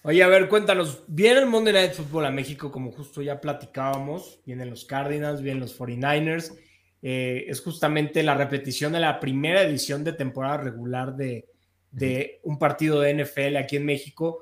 [0.03, 4.41] Oye, a ver, cuéntanos, viene el Monday Night Football a México, como justo ya platicábamos,
[4.47, 6.57] vienen los Cardinals, vienen los 49ers,
[7.03, 11.47] eh, es justamente la repetición de la primera edición de temporada regular de,
[11.91, 14.41] de un partido de NFL aquí en México.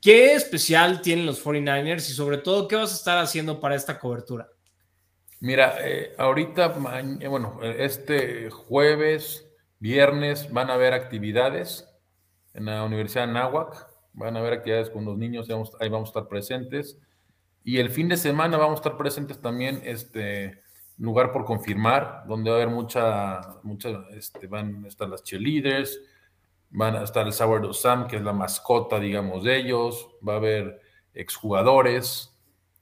[0.00, 3.98] ¿Qué especial tienen los 49ers y sobre todo qué vas a estar haciendo para esta
[3.98, 4.48] cobertura?
[5.40, 6.74] Mira, eh, ahorita,
[7.20, 9.46] eh, bueno, este jueves,
[9.78, 11.88] viernes van a haber actividades
[12.54, 15.48] en la Universidad de Nahuac, van a haber actividades con los niños,
[15.80, 16.98] ahí vamos a estar presentes.
[17.62, 20.62] Y el fin de semana vamos a estar presentes también, este,
[20.98, 26.00] lugar por confirmar, donde va a haber mucha, mucha, este, van a estar las cheerleaders,
[26.74, 30.36] van a estar el Sourdough Sam, que es la mascota, digamos, de ellos, va a
[30.36, 30.80] haber
[31.14, 32.36] exjugadores,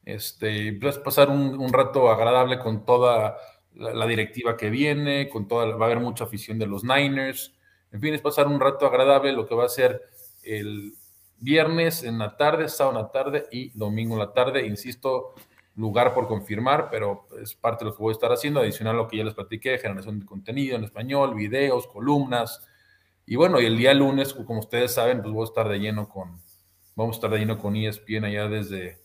[0.07, 3.37] este, vas a pasar un, rato agradable con toda
[3.74, 7.55] la, directiva que viene, con toda, va a haber mucha afición de los Niners,
[7.92, 10.00] en fin, es pasar un rato agradable, lo que va a ser
[10.42, 10.94] el
[11.38, 15.35] viernes en la tarde, sábado en la tarde y domingo en la tarde, insisto,
[15.76, 19.07] lugar por confirmar, pero es parte de lo que voy a estar haciendo, adicional lo
[19.07, 22.66] que ya les platiqué, generación de contenido en español, videos, columnas,
[23.26, 26.08] y bueno, y el día lunes, como ustedes saben, pues voy a estar de lleno
[26.08, 26.40] con,
[26.96, 28.98] vamos a estar de lleno con ESPN allá desde,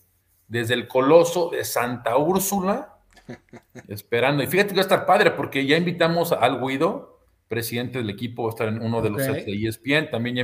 [0.48, 2.98] desde el coloso de Santa Úrsula,
[3.88, 4.44] esperando.
[4.44, 8.44] Y fíjate que va a estar padre, porque ya invitamos al Guido, presidente del equipo,
[8.44, 10.42] va a estar en uno de los sets de ESPN, también ya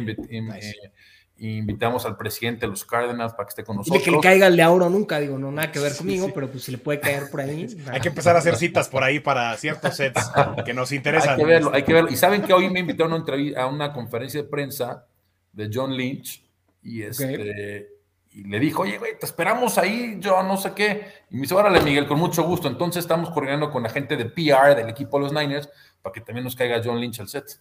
[1.37, 4.03] invitamos al presidente de los Cardinals para que esté con nosotros.
[4.03, 6.63] que le caiga el de Auro nunca, digo, no nada que ver conmigo, pero pues
[6.63, 7.67] si le puede caer por ahí.
[7.91, 10.31] Hay que empezar a hacer citas por ahí para ciertos sets
[10.65, 11.31] que nos interesan.
[11.31, 12.11] Hay que verlo, hay que verlo.
[12.11, 15.05] Y saben que hoy me invitaron a una, a una conferencia de prensa
[15.51, 16.43] de John Lynch
[16.81, 17.93] y este
[18.35, 21.05] y le dijo, oye, güey, te esperamos ahí, yo no sé qué.
[21.29, 22.67] Y me dice, órale, Miguel, con mucho gusto.
[22.67, 25.69] Entonces estamos coordinando con la gente de PR del equipo de los Niners
[26.01, 27.59] para que también nos caiga John Lynch al set.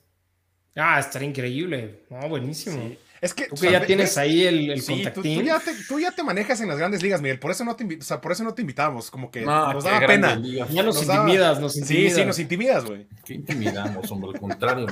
[0.75, 2.01] Ah, estaría increíble.
[2.11, 2.97] Ah, buenísimo.
[3.23, 6.11] Es que tú que ya tienes ahí el, el sí, tú, ya te, tú, ya
[6.11, 7.39] te, manejas en las grandes ligas, Miguel.
[7.39, 9.13] Por eso no te, o sea, por eso no te invitamos.
[9.13, 10.43] Como que nos daba pena.
[10.43, 12.15] Ya nos, intimidas, nos intimidas.
[12.15, 13.07] Sí, sí, nos intimidas, güey.
[13.25, 14.33] Qué intimidamos, hombre.
[14.35, 14.87] Al contrario,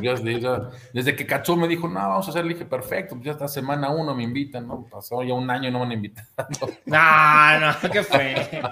[0.93, 3.17] desde que Cachó me dijo, no, vamos a hacer, le dije, perfecto.
[3.17, 4.87] Pues ya esta semana uno me invitan, ¿no?
[4.89, 6.29] Pasó ya un año y no me han invitado.
[6.87, 8.63] No, no, qué fue.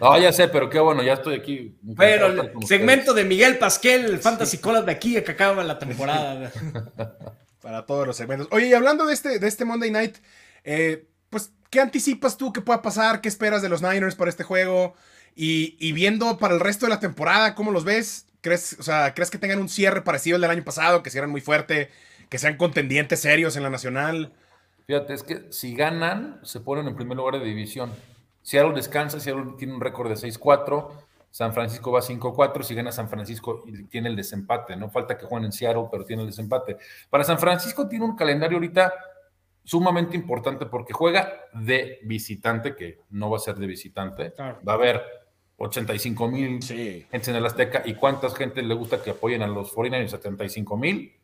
[0.00, 1.76] no, ya sé, pero qué bueno, ya estoy aquí.
[1.96, 4.70] Pero el segmento de Miguel Pasquel, el Fantasy sí.
[4.86, 6.52] de aquí, que acaba la temporada.
[7.62, 8.48] para todos los segmentos.
[8.50, 10.16] Oye, y hablando de este, de este Monday Night,
[10.64, 13.20] eh, pues, ¿qué anticipas tú que pueda pasar?
[13.20, 14.94] ¿Qué esperas de los Niners para este juego?
[15.34, 18.26] Y, viendo para el resto de la temporada, ¿cómo los ves?
[18.42, 21.30] ¿Crees, o sea, ¿crees que tengan un cierre parecido al del año pasado, que cierren
[21.30, 21.90] muy fuerte,
[22.28, 24.32] que sean contendientes serios en la nacional?
[24.86, 27.92] Fíjate, es que si ganan, se ponen en primer lugar de división.
[28.42, 30.90] Si algo descansa, algo tiene un récord de 6-4,
[31.32, 35.46] San Francisco va 5-4, si gana San Francisco tiene el desempate, no falta que jueguen
[35.46, 36.76] en Seattle, pero tiene el desempate.
[37.08, 38.92] Para San Francisco tiene un calendario ahorita
[39.64, 44.76] sumamente importante porque juega de visitante, que no va a ser de visitante, va a
[44.76, 45.02] haber
[45.56, 49.74] 85 mil gente en el Azteca, ¿y cuántas gente le gusta que apoyen a los
[49.74, 50.08] 49ers?
[50.08, 51.14] 75 mil.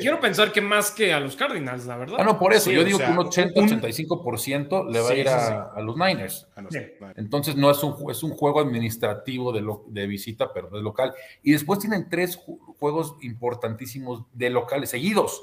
[0.00, 2.18] Quiero pensar que más que a los Cardinals, la verdad.
[2.20, 2.70] Ah, no, por eso.
[2.70, 6.46] yo digo que un 80-85% le va a ir a, los Niners.
[7.16, 11.12] Entonces no es un, es un juego administrativo de, de visita, pero de local.
[11.42, 12.36] Y después tienen tres
[12.78, 15.42] juegos importantísimos de locales seguidos,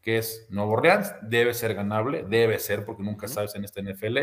[0.00, 4.18] que es Nuevo Orleans, debe ser ganable, debe ser, porque nunca sabes en este NFL.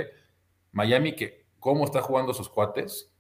[0.72, 3.12] Miami, que cómo está jugando sus cuates,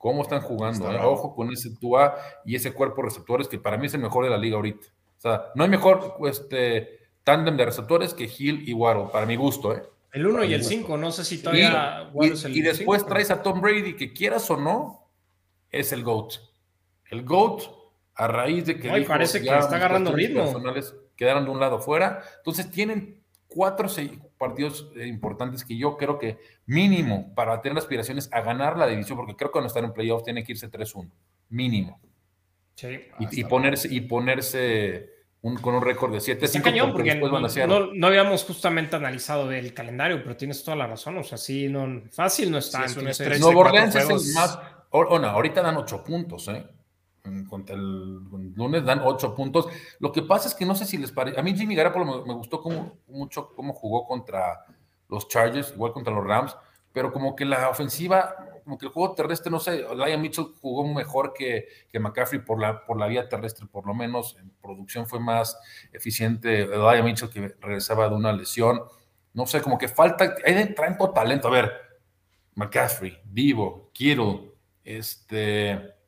[0.00, 0.90] cómo están jugando.
[0.90, 0.98] Eh?
[1.02, 4.24] Ojo con ese Tua y ese cuerpo de receptores que para mí es el mejor
[4.24, 4.86] de la liga ahorita.
[5.18, 9.36] O sea, no hay mejor este, tándem de receptores que Hill y Waddle, para mi
[9.36, 9.76] gusto.
[9.76, 9.82] ¿eh?
[10.12, 12.10] El 1 y el 5, no sé si todavía.
[12.18, 15.06] Y, y después traes a Tom Brady, que quieras o no,
[15.68, 16.32] es el GOAT.
[17.10, 17.64] El GOAT,
[18.14, 18.90] a raíz de que.
[18.90, 20.44] Ay, parece que está agarrando ritmo.
[20.44, 22.22] Personales quedaron de un lado fuera.
[22.38, 23.86] Entonces tienen cuatro
[24.40, 29.18] partidos eh, importantes que yo creo que mínimo para tener aspiraciones a ganar la división,
[29.18, 31.10] porque creo que cuando están en playoffs tiene que irse 3-1,
[31.50, 32.00] mínimo.
[32.74, 32.88] Sí,
[33.32, 35.10] y, ponerse, y ponerse
[35.42, 36.42] un, con un récord de 7-5.
[36.44, 40.34] Está cañón, porque después van a ser- no, no habíamos justamente analizado el calendario, pero
[40.38, 41.18] tienes toda la razón.
[41.18, 42.78] O sea, sí, no, fácil no está.
[42.78, 43.40] Sí, es un entonces- estrés.
[43.40, 44.58] Nuevo Orleans es el más.
[44.90, 46.64] o- o no, ahorita dan 8 puntos, ¿eh?
[47.48, 49.66] Contra el lunes dan 8 puntos.
[49.98, 51.38] Lo que pasa es que no sé si les parece.
[51.38, 54.64] A mí Jimmy Garoppolo me, gustó como, mucho cómo jugó contra
[55.08, 56.56] los Chargers, igual contra los Rams,
[56.92, 60.86] pero como que la ofensiva, como que el juego terrestre, no sé, Lion Mitchell jugó
[60.86, 65.06] mejor que, que McCaffrey por la, por la vía terrestre, por lo menos en producción
[65.06, 65.58] fue más
[65.92, 68.80] eficiente Lion Mitchell que regresaba de una lesión.
[69.32, 71.48] No sé, como que falta, hay traen todo talento.
[71.48, 71.72] A ver,
[72.54, 74.52] McCaffrey, Divo, Kittle,
[74.84, 75.99] este.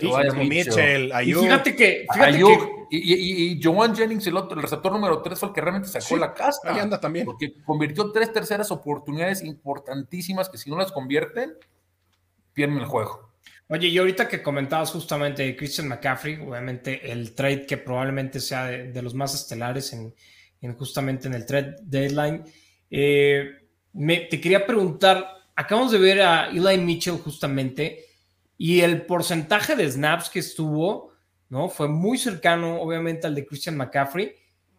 [0.00, 0.08] Sí,
[0.48, 1.42] Mitchell, Y Ayuk.
[1.42, 5.22] fíjate que, fíjate Ayuk, que y, y, y Joan Jennings, el otro, el receptor número
[5.22, 6.74] 3, fue el que realmente sacó Sí, la casta.
[6.74, 7.24] Ahí anda también.
[7.24, 11.52] Porque convirtió tres terceras oportunidades importantísimas que si no las convierten,
[12.52, 13.32] pierden el juego.
[13.68, 18.66] Oye, y ahorita que comentabas justamente de Christian McCaffrey, obviamente el trade que probablemente sea
[18.66, 20.12] de, de los más estelares en,
[20.60, 22.44] en justamente en el trade deadline,
[22.90, 23.44] eh,
[23.94, 28.04] me- te quería preguntar, acabamos de ver a Eli Mitchell justamente
[28.64, 31.10] y el porcentaje de snaps que estuvo,
[31.48, 31.68] ¿no?
[31.68, 34.36] Fue muy cercano, obviamente, al de Christian McCaffrey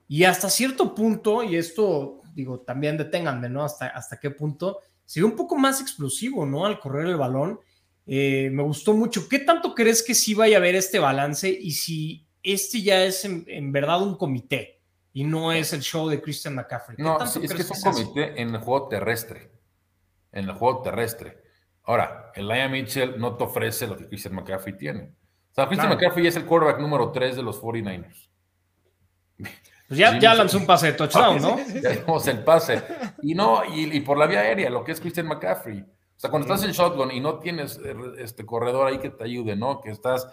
[0.08, 3.62] y hasta cierto punto, y esto, digo, también deténganme, ¿no?
[3.62, 6.66] Hasta, hasta qué punto, se vio un poco más explosivo, ¿no?
[6.66, 7.60] Al correr el balón.
[8.06, 9.28] Eh, me gustó mucho.
[9.28, 13.26] ¿Qué tanto crees que sí vaya a haber este balance y si este ya es
[13.26, 14.80] en, en verdad un comité
[15.12, 16.96] y no es el show de Christian McCaffrey?
[16.96, 17.92] ¿Qué No, tanto sí, es que es un eso?
[17.92, 19.52] comité en el juego terrestre.
[20.32, 21.43] En el juego terrestre.
[21.84, 25.14] Ahora, el Lion Mitchell no te ofrece lo que Christian McCaffrey tiene.
[25.52, 26.02] O sea, Christian Claro.
[26.02, 28.30] McCaffrey es el quarterback número 3 de los 49ers.
[29.88, 31.58] Pues ya, ya lanzó un pase de touchdown, ¿no?
[31.82, 32.82] Ya vimos el pase.
[33.22, 35.82] Y no, y, y por la vía aérea, lo que es Christian McCaffrey.
[35.82, 39.24] O sea, cuando estás en shotgun y no tienes eh, este corredor ahí que te
[39.26, 39.82] ayude, ¿no?
[39.82, 40.28] Que estás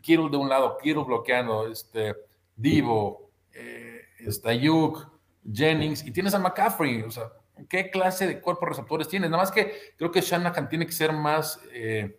[0.00, 2.14] Kittle de un lado, Kittle bloqueando, este,
[2.54, 5.10] Divo, eh, este, Ayuk,
[5.52, 7.02] Jennings, y tienes a McCaffrey.
[7.02, 7.24] O sea,
[7.68, 9.30] ¿qué clase de cuerpos receptores tienes?
[9.30, 12.18] Nada más que creo que Shanahan tiene que ser más, eh,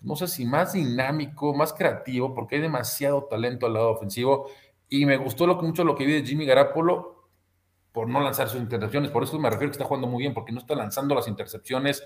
[0.00, 4.48] no sé si más dinámico, más creativo, porque hay demasiado talento al lado ofensivo.
[4.88, 7.28] Y me gustó mucho lo que vi de Jimmy Garapolo
[7.92, 9.10] por no lanzar sus intercepciones.
[9.10, 12.02] Por eso me refiero que está jugando muy bien, porque no está lanzando las intercepciones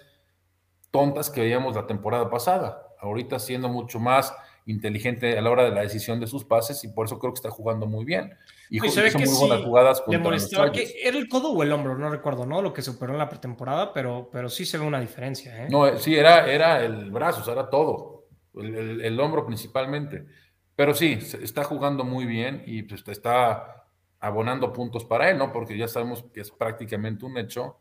[0.91, 2.83] tontas que veíamos la temporada pasada.
[3.01, 4.35] Ahorita siendo mucho más
[4.67, 7.39] inteligente a la hora de la decisión de sus pases y por eso creo que
[7.39, 8.35] está jugando muy bien.
[8.69, 11.63] Y ve hizo que muy sí buenas jugadas Le molestaba que era el codo o
[11.63, 12.61] el hombro, no recuerdo, ¿no?
[12.63, 15.69] Lo que superó en la pretemporada, pero, pero sí se ve una diferencia, ¿eh?
[15.71, 20.27] No, sí, era, era el brazo, o sea, era todo, el, el- el hombro principalmente.
[20.75, 23.85] Pero sí, está jugando muy bien y pues está
[24.21, 25.53] abonando puntos para él, ¿no?
[25.53, 27.79] Porque ya sabemos que es prácticamente un hecho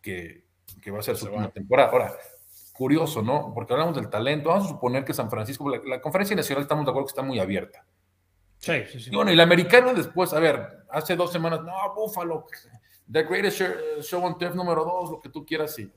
[0.00, 0.44] que,
[0.80, 1.50] que va a ser su Se va.
[1.50, 1.90] temporada.
[1.90, 2.14] Ahora,
[2.78, 3.52] curioso, ¿no?
[3.52, 6.84] Porque hablamos del talento, vamos a suponer que San Francisco, la, la conferencia nacional estamos
[6.86, 7.84] de acuerdo que está muy abierta.
[8.58, 9.10] Sí, sí, sí.
[9.12, 12.46] Y bueno, y la americana después, a ver, hace dos semanas, no, Buffalo,
[13.10, 15.90] The Greatest Show- Show on Turf número dos, lo que tú quieras, sí.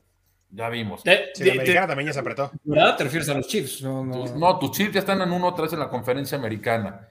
[0.50, 1.02] Ya vimos.
[1.02, 2.50] De, Sí, de- la de- americana también ya se apretó.
[2.64, 2.96] ¿Verdad?
[2.96, 3.82] ¿Te refieres a los Chiefs?
[3.82, 4.12] No, no.
[4.14, 7.08] Tus- No, tus Chiefs ya están en uno o tres en la conferencia americana.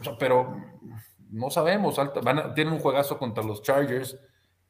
[0.00, 0.54] O sea, pero
[1.30, 1.98] no sabemos.
[1.98, 4.18] alta- van a- tienen un juegazo contra los Chargers.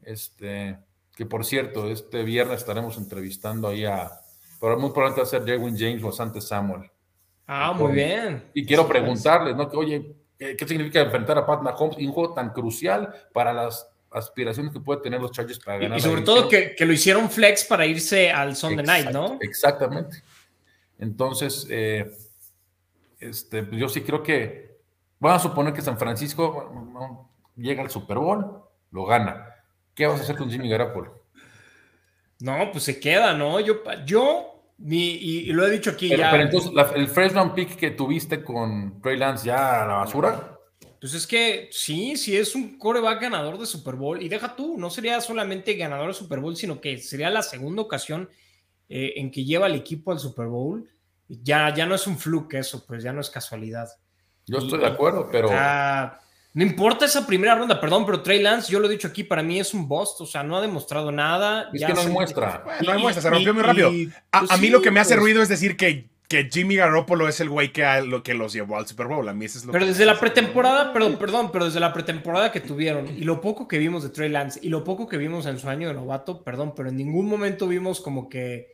[0.03, 0.79] Este,
[1.19, 4.09] que por cierto, este viernes estaremos entrevistando ahí a.
[4.61, 6.89] Pero muy probablemente va a ser Jerwin James o Sante Samuel.
[7.45, 8.45] Ah, muy bien.
[8.55, 9.69] Y quiero preguntarles, ¿no?
[9.69, 13.53] Que, oye, ¿qué, qué significa enfrentar a Pat Mahomes en un juego tan crucial para
[13.53, 15.99] las aspiraciones que puede tener los Chargers para Y, ganar?
[15.99, 19.39] y sobre todo que, que lo hicieron flex para irse al Sunday Night, ¿no?
[19.41, 20.23] Exactamente.
[21.01, 22.17] Entonces, eh,
[23.19, 24.79] este, pues yo sí creo que,
[25.19, 29.48] vamos a suponer que San Francisco bueno, llega al Super Bowl, lo gana.
[29.99, 31.25] ¿Qué vas a hacer con Jimmy Garoppolo?
[32.39, 33.59] No, pues se queda, ¿no?
[33.59, 36.31] Yo, yo, mi- y, y lo he dicho aquí Pero, ya.
[36.31, 39.95] pero entonces, la- el first round pick que tuviste con Trey Lance ya a la
[39.95, 40.57] basura.
[41.01, 44.23] Pues es que sí, sí es un coreback ganador de Super Bowl.
[44.23, 47.83] Y deja tú, no sería solamente ganador de Super Bowl, sino que sería la segunda
[47.83, 48.29] ocasión
[48.89, 50.89] eh, en que lleva al equipo al Super Bowl.
[51.29, 53.89] Ya, ya no es un fluke eso, pues ya no es casualidad.
[54.47, 55.49] Yo estoy de acuerdo, pero
[56.55, 59.43] no importa esa primera ronda, perdón, pero Trey Lance, yo lo he dicho aquí, para
[59.43, 61.69] mí es un bust, o sea, no ha demostrado nada.
[61.73, 62.63] es ya que no hay se- muestra.
[62.65, 63.91] Bueno, no hay Y- muestra, se y- rompió muy y- rápido.
[64.33, 65.21] A, pues a mí sí, lo que me hace pues.
[65.21, 68.53] ruido es decir que, que Jimmy Garoppolo es el güey que, a- lo que los
[68.53, 69.29] llevó al Super Bowl.
[69.29, 71.93] A mí eso es lo Pero que- desde la pretemporada, perdón, perdón, pero desde la
[71.93, 75.17] pretemporada que tuvieron y lo poco que vimos de Trey Lance y lo poco que
[75.17, 78.73] vimos en su año de novato, perdón, pero en ningún momento vimos como que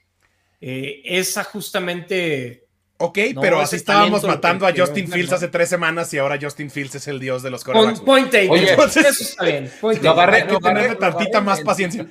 [0.61, 2.64] eh, esa justamente.
[3.07, 5.37] Ok, No, pero así estábamos matando a Justin Fields no.
[5.37, 8.01] hace tres semanas y ahora Justin Fields es el dios de los corebacks.
[8.01, 9.71] point Oye, entonces, eso está bien.
[9.81, 12.07] point Lo agarré, Hay que tenerle tantita agarré más en- paciencia.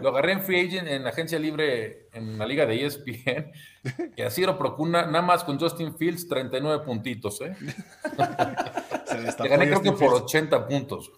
[0.00, 3.52] lo agarré en free agent en la agencia libre en la liga de ESPN.
[4.16, 7.54] Y así lo procura, nada más con Justin Fields, 39 puntitos, ¿eh?
[9.06, 10.22] Se Le gané creo que por Fields.
[10.22, 11.10] 80 puntos.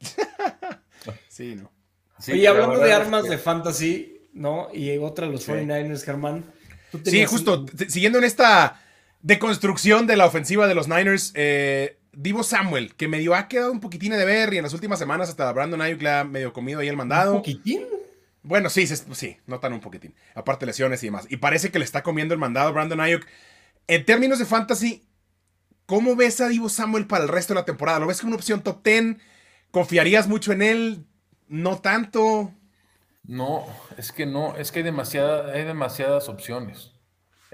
[1.28, 1.70] Sí, no.
[2.18, 4.68] Sí, la hablando de es armas que- de fantasy, ¿no?
[4.74, 5.52] Y otra los Sí.
[5.52, 6.52] 49ers, Germán.
[6.90, 7.66] Tú Sí, justo.
[7.88, 8.80] Siguiendo en esta
[9.22, 13.80] deconstrucción de la ofensiva de los Niners, eh, Divo Samuel, que medio ha quedado un
[13.80, 16.80] poquitín de ver y en las últimas semanas hasta Brandon Ayuk le ha medio comido
[16.80, 17.34] ahí el ¿Un mandado.
[17.34, 17.84] poquitín?
[18.42, 20.14] Bueno, sí, sí, sí, no tan un poquitín.
[20.34, 21.26] Aparte lesiones y demás.
[21.28, 23.26] Y parece que le está comiendo el mandado a Brandon Ayuk.
[23.86, 25.04] En términos de fantasy,
[25.86, 27.98] ¿cómo ves a Divo Samuel para el resto de la temporada?
[27.98, 29.16] ¿Lo ves como una opción top 10?
[29.70, 31.04] ¿Confiarías mucho en él?
[31.48, 32.52] ¿No tanto?
[33.28, 33.64] No,
[33.96, 36.92] es que no, es que hay, demasiada, hay demasiadas opciones.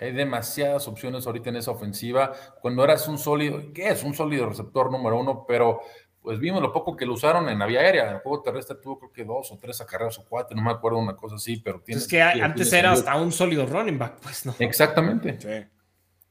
[0.01, 2.33] Hay demasiadas opciones ahorita en esa ofensiva.
[2.63, 4.03] Cuando eras un sólido, ¿qué es?
[4.05, 5.81] Un sólido receptor número uno, pero
[6.23, 8.09] pues vimos lo poco que lo usaron en la vía aérea.
[8.09, 10.71] En el juego terrestre tuvo creo que dos o tres acarreos o cuatro, no me
[10.71, 12.01] acuerdo una cosa así, pero tiene.
[12.01, 14.55] Es que antes era hasta un sólido running back, pues, ¿no?
[14.59, 15.39] Exactamente.
[15.41, 15.69] Sí.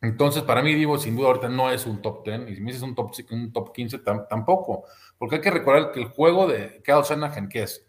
[0.02, 2.50] Entonces, para mí, Divo, sin duda, ahorita no es un top 10.
[2.50, 4.84] Y si me dices un top, un top 15, tam- tampoco.
[5.18, 7.86] Porque hay que recordar que el juego de Kyle Shanahan, ¿qué es?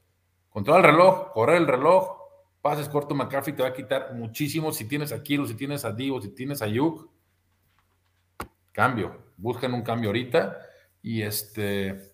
[0.55, 2.17] Controlar el reloj, correr el reloj,
[2.63, 4.73] pases corto, McCarthy te va a quitar muchísimo.
[4.73, 7.11] Si tienes a Kiro, si tienes a Divo, si tienes a Yuk,
[8.71, 9.33] cambio.
[9.37, 10.57] Buscan un cambio ahorita.
[11.03, 12.13] Y este.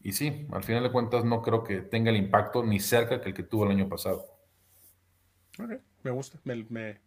[0.00, 3.30] Y sí, al final de cuentas, no creo que tenga el impacto ni cerca que
[3.30, 4.26] el que tuvo el año pasado.
[5.58, 5.72] Ok,
[6.04, 6.38] me gusta.
[6.44, 7.00] Me, me-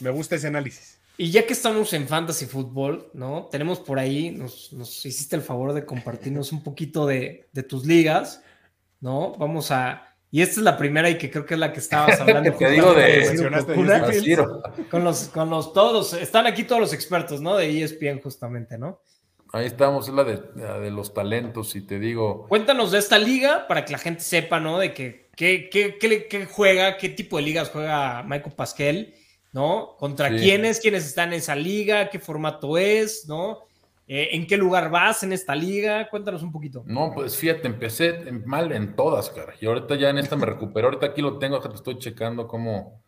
[0.00, 0.98] me gusta ese análisis.
[1.18, 3.48] Y ya que estamos en fantasy fútbol, ¿no?
[3.50, 7.84] Tenemos por ahí, nos, nos hiciste el favor de compartirnos un poquito de, de tus
[7.84, 8.42] ligas,
[9.00, 9.32] ¿no?
[9.36, 10.06] Vamos a...
[10.32, 12.52] Y esta es la primera y que creo que es la que estabas hablando.
[12.54, 13.24] Te digo de-
[14.90, 17.56] con los, con los todos, están aquí todos los expertos, ¿no?
[17.56, 19.00] De ESPN justamente, ¿no?
[19.52, 21.74] Ahí estamos, es la de, la de los talentos.
[21.74, 22.46] Y te digo.
[22.48, 24.78] Cuéntanos de esta liga para que la gente sepa, ¿no?
[24.78, 29.14] De que, qué, qué- qué- qué juega, qué tipo de ligas juega Michael Pasquel,
[29.52, 29.96] ¿no?
[29.98, 30.36] ¿Contra Sí.
[30.36, 30.78] quiénes?
[30.78, 32.08] ¿Quiénes están en esa liga?
[32.10, 33.26] ¿Qué formato es?
[33.26, 33.58] ¿No?
[34.12, 36.08] Eh, ¿En qué lugar vas en esta liga?
[36.10, 36.82] Cuéntanos un poquito.
[36.84, 39.54] No, pues fíjate, empecé mal en todas, cara.
[39.60, 40.88] Y ahorita ya en esta me recupero.
[40.88, 43.04] Ahorita aquí lo tengo, te estoy checando cómo,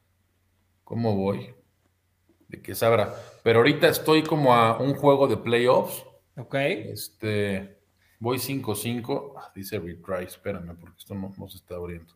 [0.85, 1.57] cómo voy.
[2.47, 3.13] De qué sabrá.
[3.43, 6.05] Pero ahorita estoy como a un juego de playoffs.
[6.37, 6.55] ¿Ok?
[6.55, 7.81] Este,
[8.21, 9.35] voy 5-5.
[9.39, 12.15] Ah, Dice retry, espérame, porque esto no, no se está abriendo.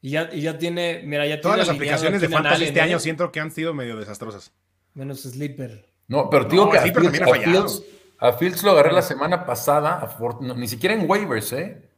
[0.00, 2.80] Y ya, y ya tiene, mira, ya Todas tiene las aplicaciones de fantasy Allen, este
[2.80, 4.50] año siento que han sido medio desastrosas.
[4.94, 5.90] Menos Sleeper.
[6.08, 7.68] No, pero digo No, que a sí, pero Fields, también ha fallado.
[7.68, 7.84] Fields-
[8.18, 11.88] a Fields lo agarré la semana pasada, a Fort- no, ni siquiera en waivers, ¿eh?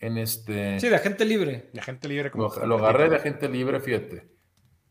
[0.00, 0.78] En este.
[0.80, 1.70] Sí, de agente libre.
[1.72, 2.48] La gente libre como...
[2.48, 4.28] Lo, lo agarré de gente libre, fíjate.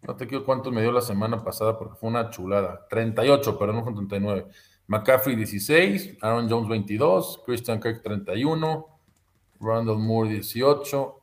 [0.01, 2.85] No te quiero cuántos me dio la semana pasada porque fue una chulada.
[2.89, 4.45] 38, pero no fue 39.
[4.87, 8.87] McCaffrey 16, Aaron Jones 22, Christian Kirk 31,
[9.59, 11.19] Randall Moore 18,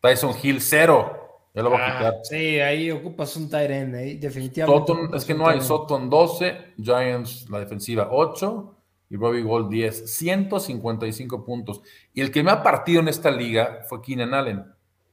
[0.00, 1.27] Tyson Hill 0.
[1.58, 2.14] Ya lo voy a Ah, quitar.
[2.22, 4.16] Sí, ahí ocupas un end, ¿eh?
[4.20, 4.92] definitivamente.
[5.16, 5.60] Es que no hay.
[5.60, 8.76] Sutton 12, Giants la defensiva 8
[9.10, 11.80] y Robbie Gold 10, 155 puntos.
[12.14, 14.64] Y el que me ha partido en esta liga fue Keenan Allen.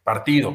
[0.03, 0.53] Partido.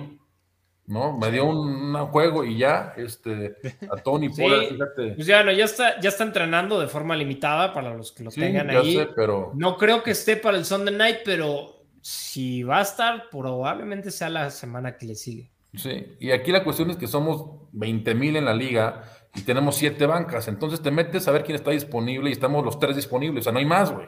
[0.86, 1.16] ¿No?
[1.18, 3.56] Me dio un, un juego y ya, este,
[3.92, 4.42] a Tony Sí.
[4.42, 5.12] Pollard, fíjate.
[5.14, 8.30] Pues ya, no, ya está, ya está entrenando de forma limitada para los que lo
[8.30, 8.94] Sí, tengan ahí.
[8.96, 13.28] sé, pero No creo que esté para el Sunday Night, pero si va a estar,
[13.30, 15.49] probablemente sea la semana que le sigue.
[15.74, 16.16] Sí.
[16.20, 19.04] Y aquí la cuestión es que somos 20 mil en la liga
[19.34, 20.48] y tenemos siete bancas.
[20.48, 23.42] Entonces te metes a ver quién está disponible y estamos los tres disponibles.
[23.42, 24.06] O sea, no hay más, güey.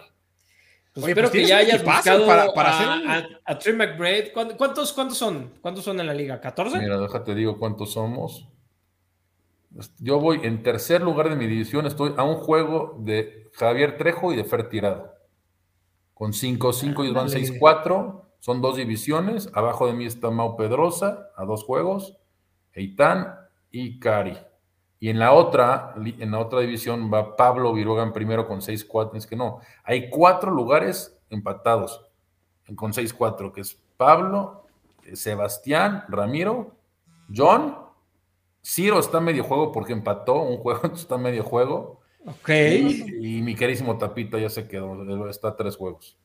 [0.94, 3.58] Pues Oye, espero pues que ya hayas buscado para- para a, hacer un- a- a
[3.58, 4.32] Trey McBride.
[4.32, 5.52] ¿Cuántos, cuántos, son?
[5.62, 6.40] ¿Cuántos son en la liga?
[6.40, 6.78] ¿14?
[6.80, 8.46] Mira, déjate digo cuántos somos.
[9.98, 14.32] Yo voy en tercer lugar de mi división, estoy a un juego de Javier Trejo
[14.32, 15.14] y de Fer Tirado.
[16.12, 17.58] Con 5-5 ellos van Ándale.
[17.58, 19.52] 6-4, son dos divisiones.
[19.54, 22.18] Abajo de mí está Mau Pedrosa, a dos juegos,
[22.72, 23.36] Eitan
[23.70, 24.36] y Cari.
[24.98, 29.14] Y en la otra, en la otra división va Pablo Viruega primero con 6-4.
[29.14, 32.04] Es que no, hay cuatro lugares empatados
[32.74, 34.64] con 6-4, que es Pablo,
[35.04, 36.74] eh, Sebastián, Ramiro,
[37.32, 37.76] John,
[38.60, 42.01] Ciro está medio juego porque empató un juego, está medio juego.
[42.24, 42.48] Ok.
[42.50, 46.16] Y, y mi querísimo Tapita ya se quedó, está a tres juegos.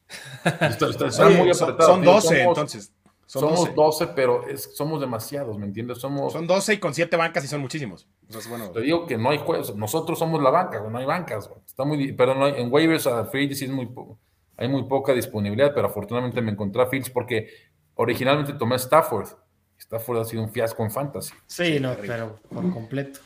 [0.46, 1.92] Está, está- está Oye, muy son, apretado.
[1.94, 2.94] son Digo, 12 somos- entonces.
[3.26, 3.74] Son somos 12.
[3.76, 5.98] 12, pero es, somos demasiados, ¿me entiendes?
[5.98, 8.08] Somos, Son 12 y con 7 bancas y son muchísimos.
[8.22, 11.50] Entonces, bueno, te digo que no hay juegos, nosotros somos la banca, no hay bancas,
[11.50, 11.60] güey.
[11.66, 13.90] está muy, pero no hay- en waivers a agency es muy,
[14.56, 17.50] hay muy poca disponibilidad, pero afortunadamente me encontré a Fields porque
[17.96, 19.28] originalmente tomé a Stafford.
[19.78, 21.34] Stafford ha sido un fiasco en fantasy.
[21.48, 22.14] Sí, no, terrible.
[22.16, 23.20] pero por completo.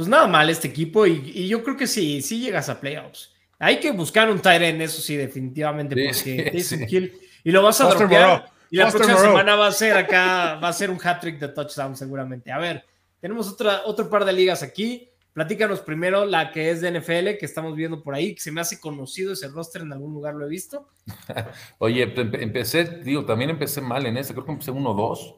[0.00, 3.34] Pues nada mal este equipo y, y yo creo que sí, sí llegas a playoffs.
[3.58, 6.84] Hay que buscar un end, eso sí, definitivamente, Sí, porque sí, sí.
[6.88, 7.12] Hill-
[7.44, 8.28] y lo vas a Foster dropear.
[8.30, 8.50] Moreau.
[8.70, 9.32] Y la Foster próxima Moreau.
[9.36, 12.50] semana va a ser acá, va a ser un hat-trick de touchdown seguramente.
[12.50, 12.82] A ver,
[13.20, 15.06] tenemos otra, otro par de ligas aquí.
[15.34, 18.62] Platícanos primero la que es de NFL, que estamos viendo por ahí, que se me
[18.62, 20.88] hace conocido ese roster, en algún lugar lo he visto.
[21.78, 25.34] Oye, empe- empecé, digo, también empecé mal en ese, creo que empecé 1-2.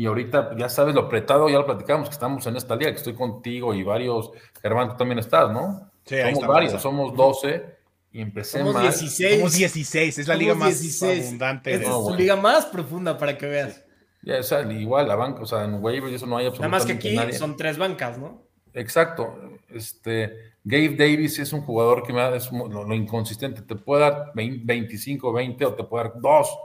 [0.00, 2.96] Y ahorita, ya sabes, lo apretado, ya lo platicamos, que estamos en esta liga, que
[2.96, 4.30] estoy contigo y varios.
[4.62, 5.90] Germán, tú también estás, ¿no?
[6.06, 6.80] Sí, ahí somos varios, está.
[6.82, 7.66] somos 12
[8.12, 8.84] y empecé Somos mal.
[8.84, 9.36] 16.
[9.36, 11.26] Somos 16, es la Somos liga más 16.
[11.26, 11.74] abundante.
[11.74, 12.16] Esta de- No, es tu bueno.
[12.18, 13.84] liga más profunda para que veas.
[14.22, 16.48] Ya, o sea, igual la banca, o sea, en waivers y eso no hay Nada
[16.56, 17.32] absolutamente más que aquí nadie.
[17.34, 18.42] son tres bancas, ¿no?
[18.72, 19.36] Exacto.
[19.68, 20.32] Este,
[20.64, 23.60] Gabe Davis es un jugador que me da es lo inconsistente.
[23.60, 26.58] Te puede dar 20, 25, 20 o te puede dar 2.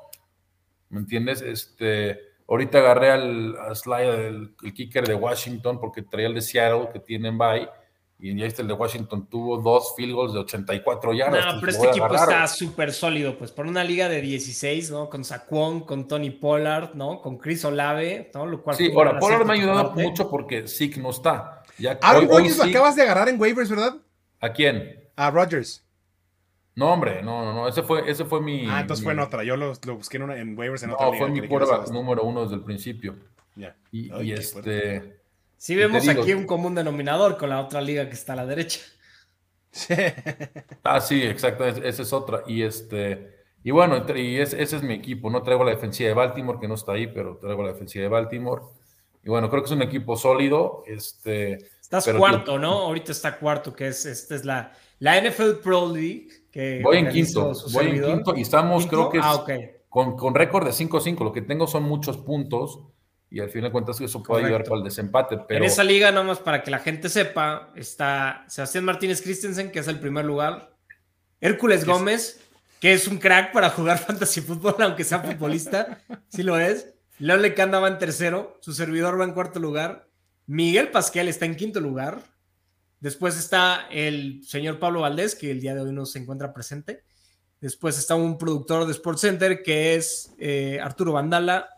[0.88, 1.42] ¿Me entiendes?
[1.42, 6.42] Este, ahorita agarré al a Slide, el, el kicker de Washington, porque traía el de
[6.42, 7.68] Seattle que tienen bye.
[8.18, 11.54] Y ya este el de Washington tuvo dos field goals de 84 yardas.
[11.56, 15.10] No, pero este equipo agarrar, está súper sólido, pues por una liga de 16, ¿no?
[15.10, 17.22] Con Saquon, con Tony Pollard, ¿no?
[17.22, 18.46] Con Chris Olave, ¿no?
[18.46, 20.04] Lo cual Sí, ahora, Pollard me ha ayudado parte.
[20.04, 21.64] mucho porque Zeke no está.
[21.78, 23.98] Ya, Aaron Rodgers lo acabas de agarrar en waivers, ¿verdad?
[24.40, 24.98] ¿A quién?
[25.18, 25.85] A Rodgers.
[26.76, 27.68] No, hombre, no, no, no.
[27.68, 28.66] Ese fue, ese fue mi.
[28.70, 29.44] Ah, entonces mi- fue en otra.
[29.44, 31.26] Yo lo, lo busqué en, una- en waivers en otra No, liga.
[31.26, 31.94] fue mi esa.
[31.94, 33.16] número uno desde el principio.
[33.56, 33.76] Ya.
[33.92, 35.20] Y, Ay, y qué este.
[35.58, 38.46] Sí vemos digo- aquí un común denominador con la otra liga que está a la
[38.46, 38.82] derecha.
[40.84, 42.44] Ah, sí, exacto, es- esa es otra.
[42.48, 43.34] Y este.
[43.64, 45.30] Y bueno, entre- y ese, ese es mi equipo.
[45.30, 48.10] No traigo la defensiva de Baltimore, que no está ahí, pero traigo la defensiva de
[48.10, 48.62] Baltimore.
[49.24, 50.84] Y bueno, creo que es un equipo sólido.
[50.86, 51.54] Este.
[51.82, 52.72] Estás cuarto, ¿no?
[52.84, 56.28] Ahorita está cuarto, que es esta es la, la NFL Pro League.
[56.52, 57.52] Que Voy en quinto.
[57.74, 59.10] Voy en quinto y estamos, ¿Quinto?
[59.10, 59.44] creo que es Ah,
[59.90, 61.24] con, con récord de 5-5.
[61.24, 62.80] Lo que tengo son muchos puntos.
[63.30, 64.70] Y al final de cuentas, eso puede ayudar Correcto.
[64.70, 65.38] para el desempate.
[65.48, 69.72] Pero En esa liga, nada más para que la gente sepa, está Sebastián Martínez Christensen,
[69.72, 70.76] que es el primer lugar.
[71.42, 72.40] Hércules Gómez,
[72.80, 76.00] que es un crack para jugar fantasy fútbol, aunque sea futbolista.
[76.30, 76.94] sí lo es.
[77.18, 78.58] León Lecanda va en tercero.
[78.62, 80.08] Su servidor va en cuarto lugar.
[80.48, 82.20] Miguel Pasquel está en quinto lugar.
[83.06, 87.04] Después está el señor Pablo Valdés, que el día de hoy no se encuentra presente.
[87.62, 91.70] Después está un productor de Sports Center, que es eh, Arturo Vandala.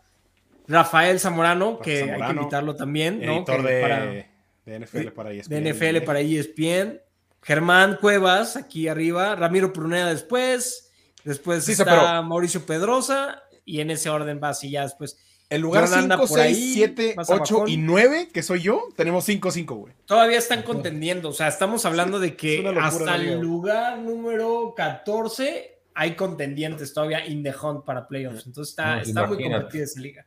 [0.66, 3.36] Rafael Zamorano, que hay que invitarlo también, ¿no?
[3.36, 5.50] Editor Que de, para- de NFL para E ESPN.
[5.64, 7.00] de NFL para E ESPN.
[7.42, 10.90] Germán Cuevas aquí arriba, Ramiro Pruneda después,
[11.24, 15.18] después Sí, está pero- Mauricio Pedrosa y en ese orden va así ya después.
[15.50, 17.68] El lugar Jordan anda 5, por 6, ahí, 7, más 8 abajón.
[17.70, 19.94] y 9, que soy yo, tenemos 5, 5, güey.
[20.04, 25.74] Todavía están contendiendo, o sea, estamos hablando de que locura hasta el lugar número 14
[25.94, 30.00] hay contendientes todavía in the hunt para playoffs, entonces está, No, está muy competida esa
[30.00, 30.26] liga.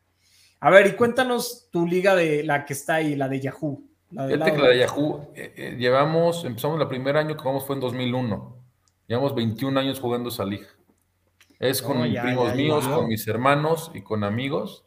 [0.60, 3.84] A ver, y cuéntanos tu liga de la que está ahí, la de Yahoo.
[4.10, 7.42] La del Fíjate que la de Yahoo, eh, eh, llevamos, empezamos el primer año que
[7.42, 8.58] jugamos fue en 2001.
[9.08, 10.68] Llevamos 21 años jugando esa liga.
[11.58, 12.96] Es con No, ya, primos ya, míos, ya.
[12.96, 14.84] con mis hermanos y con amigos.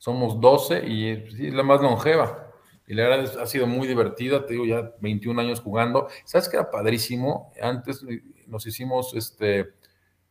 [0.00, 2.46] Somos 12 y eh, sí, es la más longeva.
[2.86, 6.08] Y la verdad es- ha sido muy divertida, te digo, ya 21 años jugando.
[6.24, 7.52] ¿Sabes qué era padrísimo?
[7.60, 8.02] Antes
[8.46, 9.74] nos hicimos, este,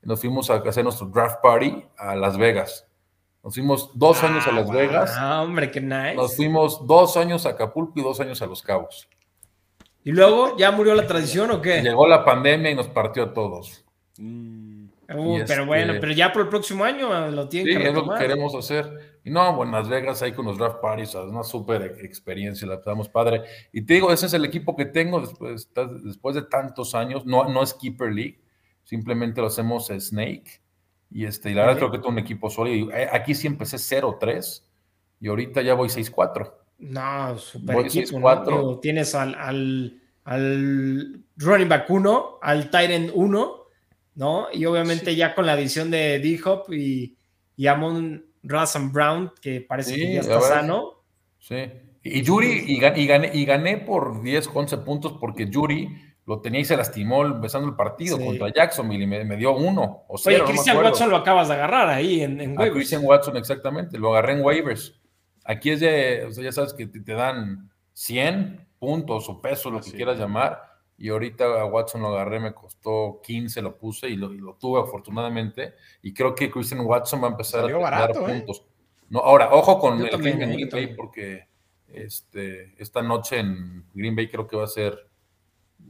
[0.01, 2.87] nos fuimos a hacer nuestro draft party a Las Vegas.
[3.43, 4.73] Nos fuimos dos años a Ah, Las wow.
[4.73, 5.13] Vegas.
[5.15, 6.15] Ah, hombre, qué nice.
[6.15, 9.07] Nos fuimos dos años a Acapulco y dos años a Los Cabos.
[10.03, 11.81] ¿Y luego ya murió la tradición o qué?
[11.83, 13.85] Llegó la pandemia y nos partió a todos.
[14.17, 14.79] Mm,
[15.11, 17.87] Uh, pero este- bueno, pero ya por el próximo año eh, lo tienen Sí, que
[17.87, 18.19] es lo que retomar.
[18.19, 19.08] queremos hacer.
[19.29, 22.67] Y no, bueno, Las Vegas ahí con los draft parties, es una súper ex- experiencia,
[22.67, 23.43] la pasamos padre.
[23.71, 25.69] Y te digo, ese es el equipo que tengo después,
[26.03, 27.25] después de tantos años.
[27.25, 28.39] No, no es Keeper League,
[28.83, 30.61] simplemente lo hacemos Snake.
[31.11, 31.79] Y, este, y la verdad Ok.
[31.79, 32.91] creo que tengo un equipo sólido.
[32.91, 34.63] Eh, Aquí sí empecé 0-3
[35.21, 36.53] y ahorita ya voy 6-4.
[36.79, 38.45] No, super Voy equipo, 6-4.
[38.45, 38.57] ¿no?
[38.57, 43.55] Digo, Tienes al, al, al running back 1, al end 1,
[44.15, 44.47] ¿no?
[44.53, 47.17] Y obviamente ya con la adición de D-Hop y,
[47.57, 50.49] y Amon Razan Brown, que parece Sí, que ya está verdad.
[50.49, 51.03] sano.
[51.39, 51.55] Sí.
[52.03, 55.89] Y Yuri, y, gan- y gané, y gané por 10, 11 puntos porque Yuri
[56.25, 58.25] lo tenía y se lastimó empezando el partido Sí.
[58.25, 60.37] contra Jacksonville y me, me dio uno o Oye, cero.
[60.39, 60.77] no me Christian.
[60.77, 62.75] Watson lo acabas de agarrar ahí en, en A waivers.
[62.75, 63.97] Christian Watson, exactamente.
[63.97, 64.99] Lo agarré en waivers.
[65.43, 69.71] Aquí es de, o sea, ya sabes que te, te dan 100 puntos o pesos,
[69.73, 70.61] lo que quieras llamar.
[71.01, 74.55] Y ahorita a Watson lo agarré, me costó 15, lo puse y lo, y lo
[74.55, 75.73] tuve afortunadamente.
[76.01, 78.33] Y creo que Christian Watson va a empezar Salió a barato, dar ¿eh?
[78.33, 78.65] puntos.
[79.09, 80.65] No, ahora, ojo con Yo el también, clima en ¿eh?
[80.67, 81.47] Green Bay porque
[81.87, 85.07] este, esta noche en Green Bay creo que va a ser...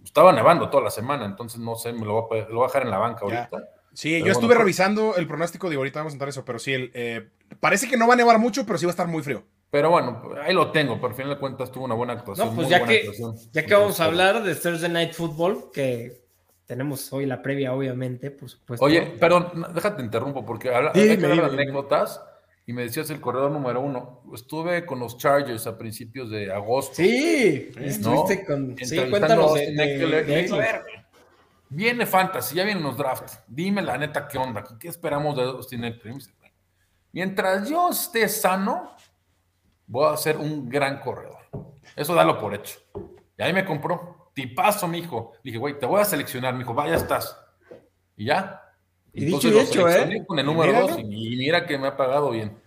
[0.04, 2.64] Estaba nevando toda la semana, entonces no sé, me lo voy a, poder- lo voy
[2.66, 3.40] a dejar en la banca Ya.
[3.40, 3.70] ahorita.
[3.94, 6.60] Sí, Pero yo estuve bueno, revisando el pronóstico de ahorita vamos a entrar eso, pero
[6.60, 7.28] sí, el, eh,
[7.60, 9.44] parece que no va a nevar mucho, pero sí va a estar muy frío.
[9.72, 12.48] Pero bueno, ahí lo tengo, pero al final de cuentas tuvo una buena actuación.
[12.48, 13.36] No, pues muy ya buena que, actuación.
[13.52, 16.24] ya que vamos a hablar de Thursday Night Football, que
[16.66, 18.84] tenemos hoy la previa, obviamente, por supuesto.
[18.86, 22.22] Oye, perdón, déjate interrumpo porque habla, hay que hablar de anécdotas
[22.66, 24.22] y me decías el corredor número uno.
[24.34, 26.96] Estuve con los Chargers a principios de agosto.
[26.96, 27.82] Sí, ¿no?
[27.86, 28.76] estuviste con.
[28.78, 30.82] Sí, cuéntanos de, Austin de- de
[31.72, 33.40] Viene Fantasy, ya vienen los drafts.
[33.48, 36.16] Dime la neta qué onda, qué esperamos de Austin Eckler.
[37.12, 38.92] Mientras yo esté sano,
[39.90, 41.40] voy a ser un gran corredor.
[41.96, 42.80] Eso dalo por hecho.
[43.38, 44.32] Y ahí me compró.
[44.34, 45.34] Tipazo, mijo.
[45.44, 46.74] Dije, güey, te voy a seleccionar, mijo.
[46.74, 47.38] Vaya estás.
[48.16, 48.62] Y ya.
[49.12, 49.92] Y dicho Entonces lo hecho, ¿eh?
[49.94, 50.88] seleccioné Con el número Míralo.
[50.90, 52.58] 2 y, y mira que me ha pagado bien.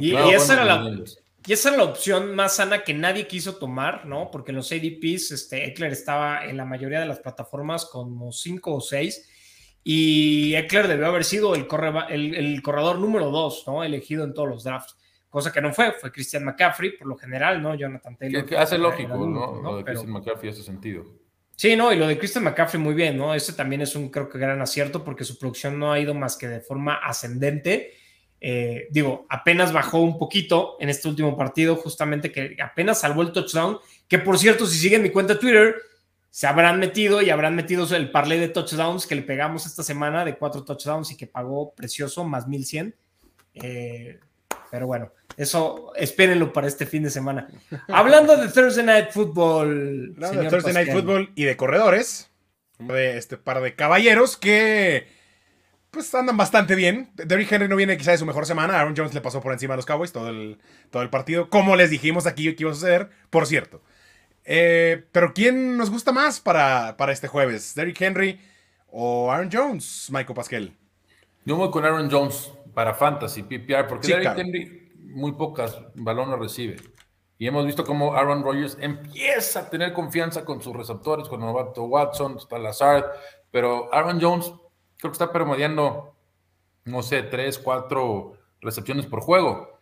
[0.00, 1.04] Y, esa era la, bien.
[1.46, 4.30] y esa era la opción más sana que nadie quiso tomar, ¿no?
[4.30, 8.74] Porque en los ADPs, este, Eckler estaba en la mayoría de las plataformas como 5
[8.74, 9.30] o 6.
[9.84, 13.84] Y Eckler debió haber sido el, correba- el, el corredor número 2, ¿no?
[13.84, 14.96] Elegido en todos los drafts.
[15.36, 17.74] Cosa que no fue, fue Christian McCaffrey, por lo general, ¿no?
[17.74, 18.42] Jonathan Taylor.
[18.42, 19.60] Que, que hace lógico, ¿no?
[19.60, 21.04] Lo de Pero- Christian McCaffrey hace sentido.
[21.54, 23.34] Sí, no, y lo de Christian McCaffrey muy bien, ¿no?
[23.34, 26.38] Ese también es un, creo que, gran acierto porque su producción no ha ido más
[26.38, 27.92] que de forma ascendente.
[28.40, 33.32] Eh, digo, apenas bajó un poquito en este último partido, justamente que apenas salvó el
[33.32, 33.76] touchdown,
[34.08, 35.74] que por cierto, si siguen mi cuenta de Twitter,
[36.30, 40.24] se habrán metido y habrán metido el parlay de touchdowns que le pegamos esta semana
[40.24, 42.94] de cuatro touchdowns y que pagó precioso, más 1100.
[43.52, 44.18] Eh,
[44.70, 47.48] pero bueno, eso espérenlo para este fin de semana.
[47.88, 50.14] Hablando de Thursday Night Football.
[50.16, 50.92] Hablando de Thursday Night.
[50.92, 52.30] Football y de corredores,
[52.78, 55.08] de este par de caballeros que
[55.90, 57.10] pues andan bastante bien.
[57.14, 58.78] Derrick Henry no viene quizá de su mejor semana.
[58.78, 60.58] Aaron Jones le pasó por encima a los Cowboys todo el,
[60.90, 61.48] todo el partido.
[61.48, 63.82] Como les dijimos aquí que iba a suceder, por cierto.
[64.44, 67.74] Eh, pero ¿quién nos gusta más para, para este jueves?
[67.74, 68.40] ¿Derrick Henry
[68.88, 70.72] o Aaron Jones, Michael Pascal?
[71.46, 74.40] Yo voy con Aaron Jones para Fantasy, PPR, porque Sí, Derrick claro.
[74.40, 76.76] Henry muy pocas balones recibe.
[77.38, 81.84] Y hemos visto cómo Aaron Rodgers empieza a tener confianza con sus receptores, con novato
[81.84, 83.06] Watson, está Lazard,
[83.50, 84.52] pero Aaron Jones
[84.98, 86.16] creo que está promediando,
[86.84, 89.80] no sé, tres, cuatro recepciones por juego.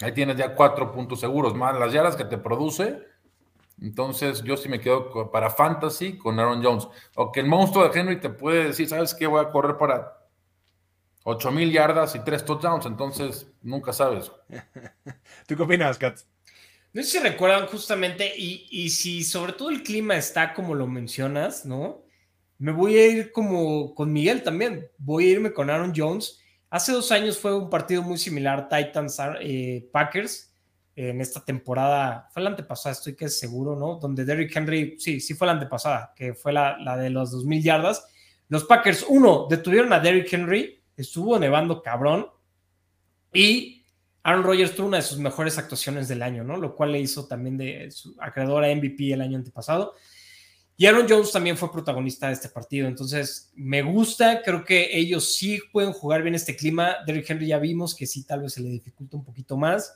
[0.00, 3.02] Ahí tienes ya cuatro puntos seguros, más las yardas que te produce.
[3.80, 6.86] Entonces, yo sí me quedo para Fantasy con Aaron Jones.
[7.16, 9.26] O que el monstruo de Henry te puede decir, ¿sabes qué?
[9.26, 10.21] Voy a correr para
[11.24, 14.30] 8 mil yardas y tres touchdowns, entonces nunca sabes.
[15.46, 16.18] ¿Tú qué opinas, Kat?
[16.92, 20.86] No sé si recuerdan justamente, y, y si sobre todo el clima está como lo
[20.86, 22.02] mencionas, ¿no?
[22.58, 24.88] Me voy a ir como con Miguel también.
[24.98, 26.40] Voy a irme con Aaron Jones.
[26.70, 30.54] Hace dos años fue un partido muy similar, Titans eh, Packers,
[30.94, 32.28] en esta temporada.
[32.32, 33.96] Fue la antepasada, estoy que seguro, ¿no?
[33.96, 37.62] Donde Derrick Henry, sí, sí fue la antepasada, que fue la, la de los 2.000
[37.62, 38.06] yardas.
[38.48, 42.26] Los Packers, uno, detuvieron a Derrick Henry, estuvo nevando cabrón,
[43.32, 43.84] y
[44.22, 46.56] Aaron Rodgers tuvo una de sus mejores actuaciones del año, ¿no?
[46.56, 49.94] Lo cual le hizo también de su acreedor a MVP el año antepasado.
[50.76, 52.88] Y Aaron Jones también fue protagonista de este partido.
[52.88, 56.96] Entonces, me gusta, creo que ellos sí pueden jugar bien este clima.
[57.06, 59.94] Derrick Henry ya vimos que sí, tal vez se le dificulta un poquito más.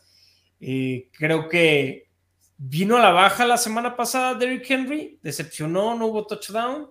[0.60, 2.08] Eh, creo que
[2.56, 6.88] vino a la baja la semana pasada Derrick Henry, decepcionó, no hubo touchdown.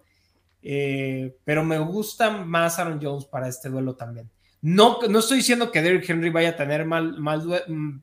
[0.67, 4.31] Eh, pero me gusta más Aaron Jones para este duelo también.
[4.61, 7.99] No, no estoy diciendo que Derrick Henry vaya a tener mal, mal, due- mm,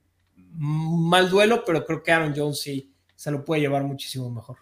[1.11, 4.59] mal duelo, pero creo que Aaron Jones sí se lo puede llevar muchísimo mejor.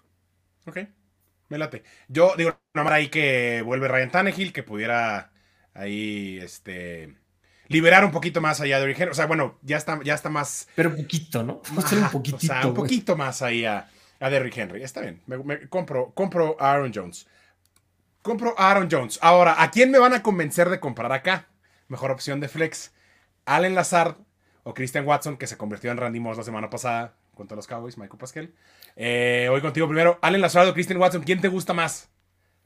[0.66, 0.78] Ok,
[1.50, 1.82] me late.
[2.08, 5.32] Yo digo, nomás ahí que vuelve Ryan Tannehill, que pudiera
[5.74, 7.16] ahí, este,
[7.68, 9.10] liberar un poquito más allá de Derrick Henry.
[9.12, 10.68] O sea, bueno, ya está, ya está más...
[10.74, 11.60] Pero poquito, ¿no?
[11.86, 12.36] Solo un poquitito.
[12.52, 13.88] O sea, un poquito más ahí a,
[14.20, 14.82] a Derrick Henry.
[14.82, 17.26] Está bien, me, me- compro, compro a Aaron Jones.
[18.22, 19.18] Compro a Aaron Jones.
[19.22, 21.48] Ahora, ¿a quién me van a convencer de comprar acá?
[21.88, 22.92] Mejor opción de flex.
[23.46, 24.16] Allen Lazard
[24.62, 27.96] o Christian Watson, que se convirtió en Randy Moss la semana pasada contra los Cowboys,
[27.96, 28.54] Michael Pascal.
[28.96, 30.18] Eh, hoy contigo primero.
[30.20, 32.10] Allen Lazard o Christian Watson, ¿quién te gusta más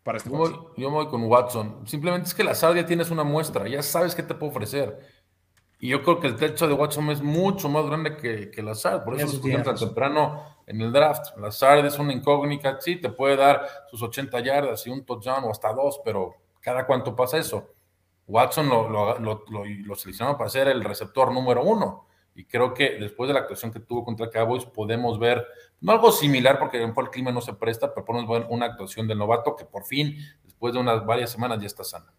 [0.02, 0.62] para este Yo juego?
[0.62, 1.86] voy, yo me voy con Watson.
[1.86, 5.13] Simplemente es que la ya tienes una muestra, ya sabes qué te puede ofrecer.
[5.78, 9.04] Y yo creo que el techo de Watson es mucho más grande que, que Lazard.
[9.04, 11.36] Por eso tienes escogieron tan temprano en el draft.
[11.36, 15.50] Lazard es una incógnita, sí, te puede dar sus 80 yardas y un touchdown o
[15.50, 17.68] hasta dos, pero cada cuánto pasa eso.
[18.26, 22.06] Watson lo, lo, lo, lo- seleccionaron para ser el receptor número uno.
[22.34, 25.46] Y creo que después de la actuación que tuvo contra Cowboys, podemos ver
[25.82, 29.06] no algo similar, porque mejor el clima no se presta, pero podemos ver una actuación
[29.06, 32.13] del novato que por fin, después de unas varias semanas, ya está sana.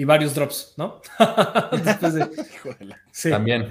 [0.00, 1.02] Y varios drops, ¿no?
[1.84, 2.30] Después de-
[3.12, 3.28] sí.
[3.28, 3.70] También.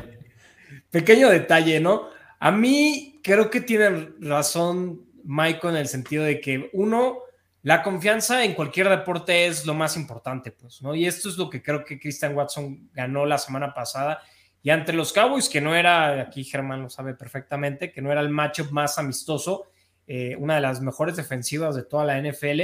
[0.91, 2.09] Pequeño detalle, ¿no?
[2.38, 7.17] A mí creo que tiene razón Michael en el sentido de que uno,
[7.63, 10.93] la confianza en cualquier deporte es lo más importante, pues, ¿no?
[10.93, 14.21] Y esto es lo que creo que Christian Watson ganó la semana pasada.
[14.61, 18.21] Y entre los Cowboys, que no era, aquí Germán lo sabe perfectamente, que no era
[18.21, 19.71] el matchup más amistoso,
[20.05, 22.61] eh, una de las mejores defensivas de toda la NFL,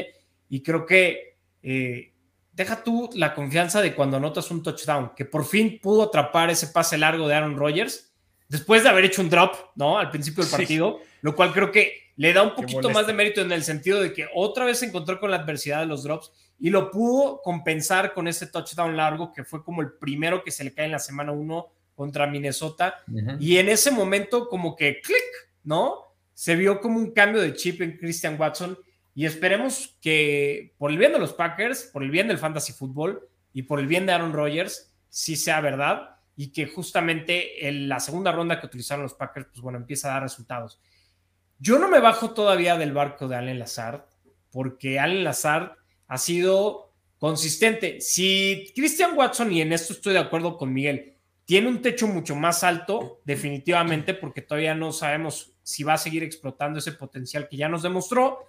[0.49, 2.11] Y creo que eh,
[2.55, 6.67] deja tú la confianza de cuando anotas un touchdown, que por fin pudo atrapar ese
[6.67, 8.13] pase largo de Aaron Rodgers
[8.47, 9.99] después de haber hecho un drop, ¿no?
[9.99, 13.41] Al principio del partido, lo cual creo que le da un poquito más de mérito
[13.41, 16.31] en el sentido de que otra vez se encontró con la adversidad de los drops
[16.57, 20.63] y lo pudo compensar con ese touchdown largo que fue como el primero que se
[20.63, 23.03] le cae en la semana 1 contra Minnesota.
[23.39, 26.03] Y en ese momento como que clic, ¿no?
[26.33, 28.77] Se vio como un cambio de chip en Christian Watson
[29.15, 33.27] y esperemos que por el bien de los Packers, por el bien del fantasy fútbol
[33.53, 38.01] y por el bien de Aaron Rodgers, sí sea verdad y que justamente en la
[38.01, 40.81] segunda ronda que utilizaron los Packers, pues bueno, empieza a dar resultados.
[41.59, 44.01] Yo no me bajo todavía del barco de Allen Lazard,
[44.51, 48.01] porque Allen Lazard ha sido consistente.
[48.01, 52.35] Si Christian Watson, y en esto estoy de acuerdo con Miguel, tiene un techo mucho
[52.35, 57.55] más alto, definitivamente, porque todavía no sabemos si va a seguir explotando ese potencial que
[57.55, 58.45] ya nos demostró.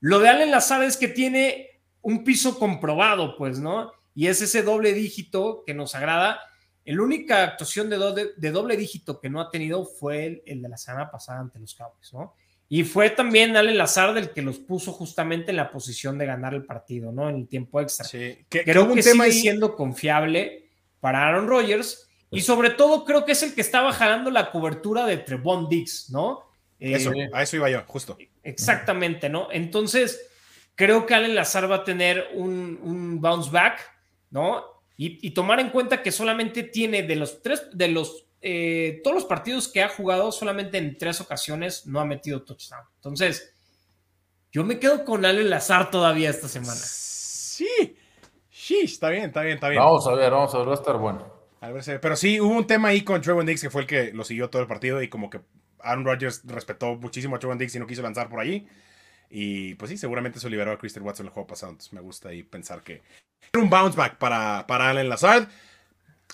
[0.00, 3.92] Lo de Allen Lazard es que tiene un piso comprobado, pues, ¿no?
[4.14, 6.40] Y es ese doble dígito que nos agrada.
[6.84, 10.62] La única actuación de doble, de doble dígito que no ha tenido fue el, el,
[10.62, 12.34] de la semana pasada ante los Cowboys, ¿no?
[12.72, 16.54] Y fue también Ale Lazar del que los puso justamente en la posición de ganar
[16.54, 17.28] el partido, ¿no?
[17.28, 18.06] En el tiempo extra.
[18.06, 18.46] Sí.
[18.48, 19.32] Que, creo que, sigue ahí...
[19.32, 20.70] siendo confiable
[21.00, 25.04] para Aaron Rodgers y sobre todo creo que es el que estaba jalando la cobertura
[25.04, 26.44] de Trevon Diggs, ¿no?
[26.78, 28.16] Eso, eh, a eso iba yo, justo.
[28.42, 29.48] Exactamente, ¿no?
[29.52, 30.30] Entonces,
[30.74, 33.80] creo que Ale Lazar va a tener un, un bounce back,
[34.30, 34.64] ¿no?
[34.96, 39.14] Y, y, tomar en cuenta que solamente tiene de los tres, de los eh, todos
[39.14, 42.84] los partidos que ha jugado, solamente en tres ocasiones no ha metido touchdown.
[42.96, 43.54] Entonces,
[44.50, 46.80] yo me quedo con Ale Lazar todavía esta semana.
[46.80, 47.68] Sí,
[48.50, 49.82] sí, está bien, está bien, está bien.
[49.82, 51.40] Vamos a ver, vamos a ver, va a estar bueno.
[51.60, 54.12] A ver, pero sí, hubo un tema ahí con Trevor Diggs que fue el que
[54.14, 55.40] lo siguió todo el partido y como que
[55.82, 58.66] Aaron Rodgers respetó muchísimo a Trevor Diggs y no quiso lanzar por allí.
[59.30, 61.72] Y pues sí, seguramente eso liberó a Christian Watson el juego pasado.
[61.72, 63.02] Entonces me gusta ahí pensar que
[63.52, 65.48] era un bounce back para, para Allen Lazard.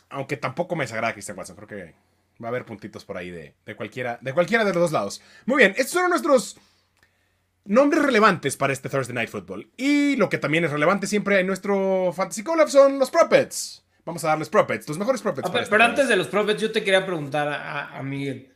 [0.09, 1.57] Aunque tampoco me desagrada Christian Watson.
[1.57, 1.95] Creo que
[2.43, 5.23] va a haber puntitos por ahí de, de, cualquiera, de cualquiera de los dos lados.
[5.45, 6.59] Muy bien, estos son nuestros
[7.65, 9.71] nombres relevantes para este Thursday Night Football.
[9.77, 13.85] Y lo que también es relevante siempre en nuestro Fantasy Collab son los Propets.
[14.05, 15.49] Vamos a darles Propets, los mejores Propets.
[15.49, 18.56] Okay, pero antes de los Propets, yo te quería preguntar a, a Miguel.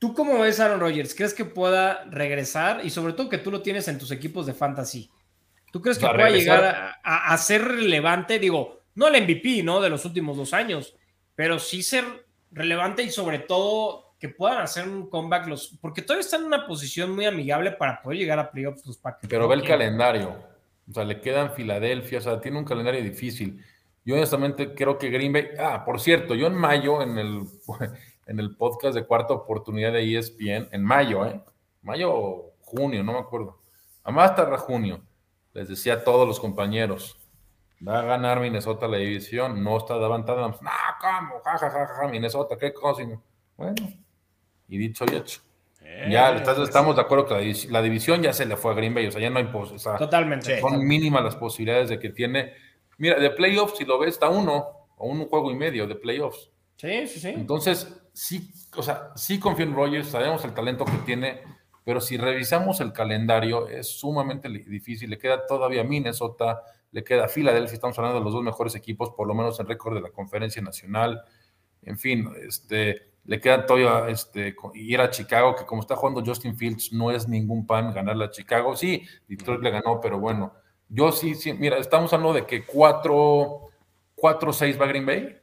[0.00, 1.14] ¿Tú cómo ves Aaron Rodgers?
[1.14, 2.80] ¿Crees que pueda regresar?
[2.84, 5.10] Y sobre todo que tú lo tienes en tus equipos de fantasy.
[5.70, 6.58] ¿Tú crees que pueda regresar?
[6.58, 8.38] llegar a, a, a, ser relevante?
[8.38, 9.80] Digo, no el MVP, ¿no?
[9.80, 10.96] De los últimos dos años,
[11.36, 12.04] pero sí ser
[12.50, 16.66] relevante y sobre todo que puedan hacer un comeback los porque todavía están en una
[16.66, 19.28] posición muy amigable para poder llegar a playoffs los Packers.
[19.28, 20.36] Pero ve el calendario,
[20.88, 23.64] o sea, le quedan Filadelfia, o sea, tiene un calendario difícil.
[24.04, 27.42] Yo honestamente creo que Green Bay, ah, por cierto, yo en mayo en el
[28.30, 31.42] en el podcast de cuarta oportunidad de ESPN, en mayo, ¿eh?
[31.82, 33.58] Mayo o junio, no me acuerdo.
[34.04, 35.02] A más tarde junio,
[35.52, 37.18] les decía a todos los compañeros,
[37.86, 41.40] va a ganar Minnesota la división, no está levantada, no, ¿cómo?
[41.44, 43.02] Ja, ja, ja, ja, Minnesota, qué cosa.
[43.56, 43.74] Bueno,
[44.68, 45.40] y dicho y hecho.
[45.82, 48.56] Eh, ya estás, pues, estamos de acuerdo que la, división, la división ya se le
[48.56, 50.60] fue a Green Bay, o sea, ya no hay o sea, Totalmente.
[50.60, 52.52] Son mínimas las posibilidades de que tiene.
[52.96, 56.52] Mira, de playoffs, si lo ves, está uno o un juego y medio de playoffs.
[56.76, 57.28] Sí, sí, sí.
[57.30, 61.42] Entonces, sí, o sea, sí confío en Rogers, sabemos el talento que tiene,
[61.84, 65.10] pero si revisamos el calendario, es sumamente difícil.
[65.10, 69.26] Le queda todavía Minnesota, le queda Filadelfia, estamos hablando de los dos mejores equipos, por
[69.26, 71.22] lo menos en récord de la conferencia nacional.
[71.82, 76.56] En fin, este, le queda todavía este, ir a Chicago, que como está jugando Justin
[76.56, 78.76] Fields, no es ningún pan ganarle a Chicago.
[78.76, 80.52] Sí, Detroit le ganó, pero bueno,
[80.88, 83.70] yo sí, sí, mira, estamos hablando de que 4-6
[84.80, 85.36] va Green Bay.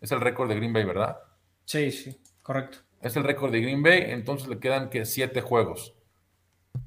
[0.00, 1.16] Es el récord de Green Bay, ¿verdad?
[1.66, 2.78] Sí, sí, correcto.
[3.02, 5.94] Es el récord de Green Bay, entonces le quedan que siete juegos.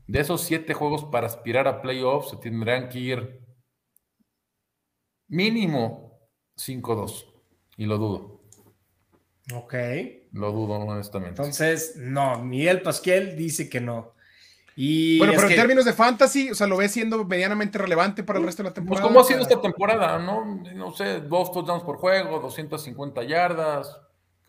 [0.08, 3.42] De esos siete juegos para aspirar a playoffs se tendrán que ir
[5.28, 6.20] mínimo
[6.58, 7.26] 5-2.
[7.78, 8.42] Y lo dudo.
[9.54, 9.74] Ok.
[10.34, 11.42] Lo dudo, honestamente.
[11.42, 14.14] Entonces, no, Miguel Pasquel dice que no.
[14.76, 15.56] Y bueno, pero en que...
[15.56, 18.74] términos de fantasy, o sea, lo ves siendo medianamente relevante para el resto de la
[18.74, 19.02] temporada.
[19.02, 20.46] Pues como ha sido esta temporada, ¿no?
[20.74, 23.98] No sé, dos touchdowns por juego, 250 yardas.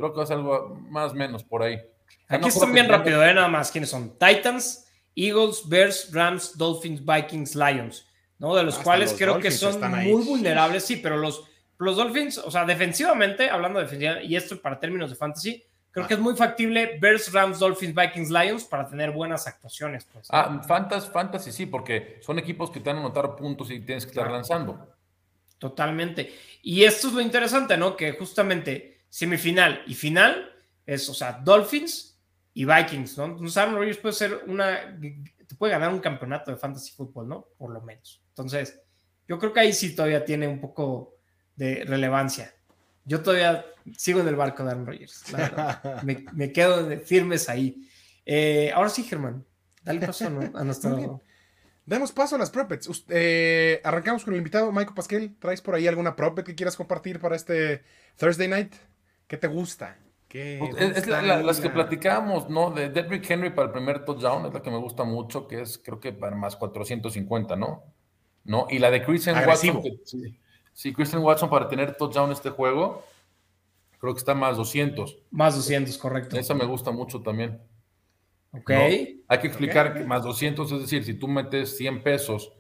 [0.00, 1.78] Creo que va a ser algo más o menos por ahí.
[2.26, 3.34] Aquí no están bien rápido, ¿eh?
[3.34, 3.70] Nada más.
[3.70, 4.10] ¿Quiénes son?
[4.18, 8.06] Titans, Eagles, Bears, Rams, Dolphins, Vikings, Lions.
[8.40, 8.56] ¿no?
[8.56, 11.44] De los Hasta cuales los creo Dolphins que son muy vulnerables, sí, pero los,
[11.78, 16.06] los Dolphins, o sea, defensivamente, hablando de defensiva, y esto para términos de fantasy, creo
[16.06, 16.08] ah.
[16.08, 20.06] que es muy factible Bears, Rams, Dolphins, Vikings, Lions para tener buenas actuaciones.
[20.10, 20.26] Pues.
[20.30, 24.06] Ah, fantasy, fantasy sí, porque son equipos que te van a anotar puntos y tienes
[24.06, 24.32] que estar ah.
[24.32, 24.88] lanzando.
[25.58, 26.34] Totalmente.
[26.62, 27.94] Y esto es lo interesante, ¿no?
[27.94, 30.50] Que justamente semifinal y final
[30.86, 32.18] es, o sea, Dolphins
[32.54, 33.26] y Vikings, ¿no?
[33.26, 34.98] Entonces Aaron Rodgers puede ser una,
[35.46, 37.46] te puede ganar un campeonato de fantasy fútbol, ¿no?
[37.58, 38.22] Por lo menos.
[38.30, 38.80] Entonces,
[39.28, 41.16] yo creo que ahí sí todavía tiene un poco
[41.56, 42.54] de relevancia.
[43.04, 45.30] Yo todavía sigo en el barco de Aaron Rodgers.
[45.32, 46.02] la verdad.
[46.02, 47.86] me, me quedo firmes ahí.
[48.24, 49.44] Eh, ahora sí, Germán,
[49.82, 51.20] dale paso a, nu- a nuestro.
[51.86, 53.04] Demos paso a las propets.
[53.08, 55.36] Eh, arrancamos con el invitado, Michael Pasquel.
[55.38, 57.82] ¿Traes por ahí alguna propet que quieras compartir para este
[58.16, 58.74] Thursday night?
[59.30, 59.96] ¿Qué te gusta?
[60.28, 62.72] ¿Qué, Pues, es- es la- ahí las que la- platicábamos, ¿no?
[62.72, 65.78] De Derrick Henry para el primer touchdown es la que me gusta mucho, que es
[65.78, 67.84] creo que para más 450, ¿no?
[68.42, 68.66] ¿No?
[68.68, 69.78] Y la de Christian Agresivo.
[69.78, 70.40] Watson, que- sí,
[70.72, 73.04] sí, Christian Watson para tener touchdown este juego,
[74.00, 75.16] creo que está más 200.
[75.30, 76.36] Más 200, correcto.
[76.36, 77.60] Esa me gusta mucho también.
[78.52, 78.68] Ok.
[78.70, 78.76] ¿no?
[79.28, 82.52] Hay que explicar que más 200, es decir, si tú metes 100 pesos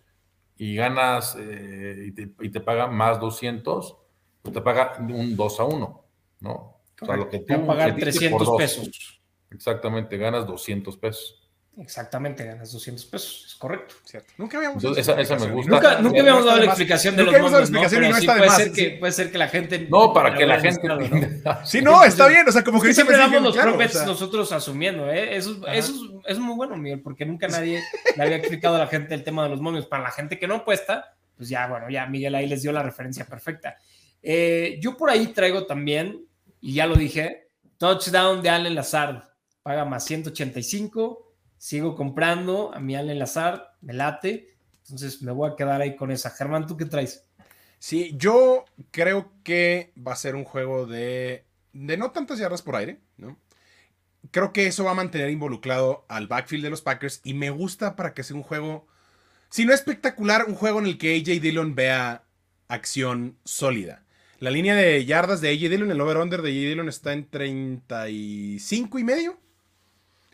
[0.56, 3.96] y ganas eh, y, te, y te pagan más 200,
[4.42, 6.04] pues te paga un 2 a 1,
[6.40, 6.80] ¿no?
[7.00, 8.56] O sea, lo que tú a pagar metiste por 300 dos.
[8.58, 9.20] pesos.
[9.50, 11.36] Exactamente, ganas 200 pesos.
[11.78, 13.94] Exactamente, ganas 200 pesos, es correcto.
[14.04, 14.32] Cierto.
[14.36, 15.54] Nunca habíamos Entonces, hecho esa- esa me explicación.
[15.54, 15.70] gusta.
[15.70, 17.80] Nunca, No, nunca no habíamos dado la explicación de los momios, ¿no?
[17.88, 18.74] Pero no sí está de puede más, ser, sí.
[18.74, 19.86] que, puede ser que la gente...
[19.88, 21.66] No, para que la gente ¿no?
[21.66, 22.46] Sí, no, está bien.
[22.46, 25.36] O sea, como que siempre damos los claro, o propets sea, nosotros asumiendo, ¿eh?
[25.36, 25.92] Eso, eso
[26.26, 27.80] es, es muy bueno, Miguel, porque nunca nadie
[28.16, 29.86] le había explicado a la gente el tema de los momios.
[29.86, 32.82] Para la gente que no apuesta, pues ya, bueno, ya Miguel ahí les dio la
[32.82, 33.76] referencia perfecta.
[34.22, 36.26] Eh, yo por ahí traigo también,
[36.60, 39.22] y ya lo dije, touchdown de Allen Lazard.
[39.62, 41.34] Paga más 185.
[41.56, 44.54] Sigo comprando a mi Allen Lazard, me late.
[44.84, 46.30] Entonces me voy a quedar ahí con esa.
[46.30, 47.24] Germán, ¿tú qué traes?
[47.78, 52.76] Sí, yo creo que va a ser un juego de, de no tantas yardas por
[52.76, 53.38] aire, ¿no?
[54.30, 57.96] Creo que eso va a mantener involucrado al backfield de los Packers y me gusta
[57.96, 58.86] para que sea un juego,
[59.48, 62.24] si no espectacular, un juego en el que AJ Dillon vea
[62.68, 64.04] acción sólida.
[64.40, 68.98] La línea de yardas de AJ Dillon, el over-under de AJ Dillon está en 35
[68.98, 69.38] y medio.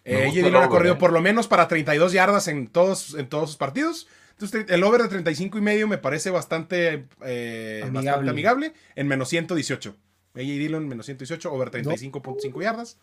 [0.04, 0.98] Me Eh, AJ Dillon ha corrido eh.
[0.98, 4.07] por lo menos para 32 yardas en todos, en todos sus partidos.
[4.32, 7.92] Entonces, el over de 35 y medio me parece bastante, eh, Amigable.
[8.11, 8.72] bastante amigable.
[8.94, 9.96] En menos 118.
[10.34, 12.98] AJ Dillon, menos 118, over 35.5 yardas.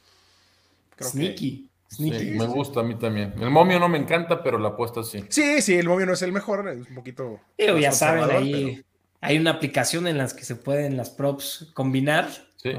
[0.96, 1.70] Creo que- Sneaky.
[1.92, 2.20] Sneaky.
[2.20, 3.34] Sí, me gusta a mí también.
[3.40, 5.26] El momio no me encanta, pero la apuesta sí.
[5.30, 7.40] Sí, sí, el momio no es el mejor, es un poquito.
[7.60, 8.84] Más ya saben, ahí
[9.24, 12.28] hay una aplicación en las que se pueden las props combinar.
[12.58, 12.72] Sí.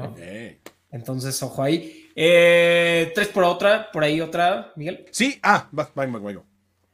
[0.91, 2.09] Entonces, ojo ahí.
[2.15, 5.05] Eh, tres por otra, por ahí otra, Miguel.
[5.11, 6.43] Sí, ah, va, va, va, va, va.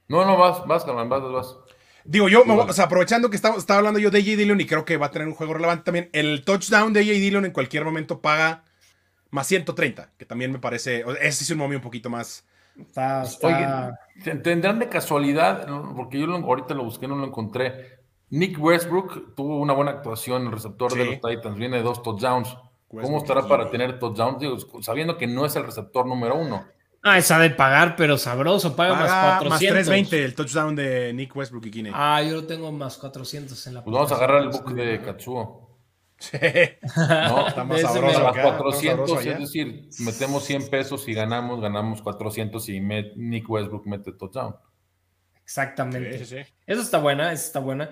[0.07, 1.55] No, no, vas, vas, Germán, vas, vas, vas.
[2.03, 4.83] Digo, yo, o sea, aprovechando que estaba, estaba hablando yo de AJ Dillon y creo
[4.85, 6.09] que va a tener un juego relevante también.
[6.13, 8.63] El touchdown de AJ Dillon en cualquier momento paga
[9.29, 11.03] más 130, que también me parece.
[11.05, 12.43] o- Ese es un momio un poquito más.
[12.79, 15.67] Está, está- Oye, ¿te- ¿tendrán de casualidad?
[15.95, 18.00] Porque yo lo- ahorita lo busqué, no lo encontré.
[18.32, 22.47] Nick Westbrook tuvo una buena actuación, el receptor de los Titans, viene de dos touchdowns.
[22.88, 24.39] ¿Cómo Westbrook estará y- para tener touchdowns?
[24.39, 26.65] Digo, sabiendo que no es el receptor número uno.
[27.03, 28.75] Ah, esa de pagar, pero sabroso.
[28.75, 29.49] Paga, más Paga 400.
[29.49, 31.91] más 320 el touchdown de Nick Westbrook y Kine.
[31.93, 35.01] Ah, yo lo tengo más 400 en la Pues vamos a agarrar el book de
[35.01, 35.69] Katsuo.
[36.19, 36.38] Sí.
[36.95, 37.47] ¿no?
[37.47, 39.32] Está más sabroso acá, más 400, sabroso allá.
[39.34, 44.55] es decir, metemos 100 pesos y ganamos, ganamos 400 y Nick Westbrook mete touchdown.
[45.43, 46.19] Exactamente.
[46.19, 46.53] Sí, sí, sí.
[46.67, 47.89] Esa está buena, esa está buena.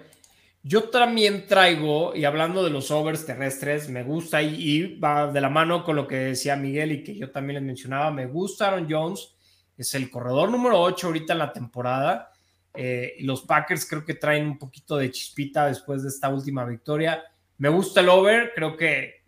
[0.62, 5.50] Yo también traigo, y hablando de los overs terrestres, me gusta y, va de la
[5.50, 8.88] mano con lo que decía Miguel y que yo también les mencionaba, me gusta Aaron
[8.90, 9.36] Jones,
[9.78, 12.32] es el corredor número 8 ahorita en la temporada.
[12.76, 17.24] eh, los Packers creo que traen un poquito de chispita después de esta última victoria.
[17.58, 19.24] Me gusta el over, creo que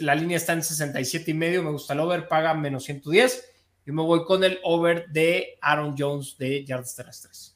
[0.00, 3.44] la línea está en 67 y medio, me gusta el over, paga menos 110.
[3.86, 7.49] Yo me voy con el over de Aaron Jones de yardas terrestres.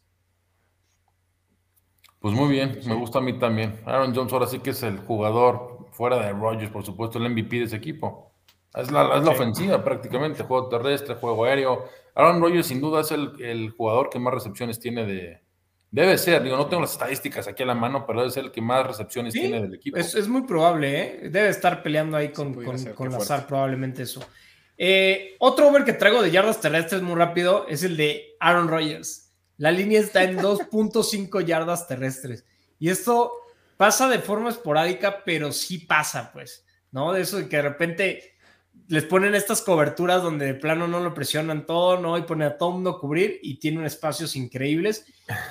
[2.25, 3.79] Pues muy bien, me gusta a mí también.
[3.85, 7.59] Aaron Jones ahora sí que es el jugador fuera de Rodgers, por supuesto, el MVP
[7.59, 8.33] de ese equipo.
[8.73, 9.37] Es la, es la Sí.
[9.43, 11.85] ofensiva prácticamente, juego terrestre, juego aéreo.
[12.15, 15.43] Aaron Rodgers sin duda es el, el jugador que más recepciones tiene de...
[15.91, 18.53] Debe ser, digo, no tengo las estadísticas aquí a la mano, pero debe ser el
[18.53, 19.99] que más recepciones Sí, tiene del equipo.
[19.99, 21.29] Es, es muy probable, ¿eh?
[21.29, 23.49] Debe estar peleando ahí con, con, ser, con Lazar, fuerte.
[23.49, 24.25] probablemente eso.
[24.79, 29.24] Eh, otro over que traigo de yardas terrestres muy rápido es el de Aaron Rodgers.
[29.57, 32.45] La línea está en 2.5 yardas terrestres.
[32.79, 33.33] Y esto
[33.77, 37.13] pasa de forma esporádica, pero sí pasa, pues, ¿no?
[37.13, 38.31] De eso de que de repente
[38.89, 42.19] les ponen estas coberturas donde de plano no lo presionan todo, ¿no?
[42.19, 45.07] Y ponen a todo mundo a cubrir y tienen espacios increíbles.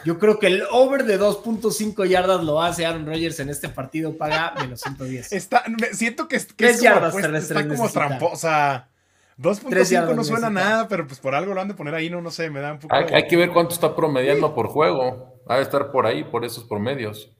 [0.05, 4.17] Yo creo que el over de 2.5 yardas lo hace Aaron Rodgers en este partido,
[4.17, 5.31] paga menos 110.
[5.33, 8.89] Está, me- siento que, que es como, yardas terrestres está como tramposa.
[9.35, 12.09] Tres 2.5 yardas no suena nada, pero pues por algo lo han de poner ahí,
[12.09, 12.93] no, no sé, me da un poco.
[12.95, 15.41] Hay, hay que ver cuánto está promediando por juego.
[15.47, 17.35] Ha de estar por ahí, por esos promedios.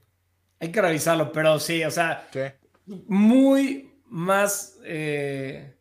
[0.60, 2.28] Hay que revisarlo, pero sí, o sea,
[3.08, 4.78] muy más.
[4.86, 5.76] eh,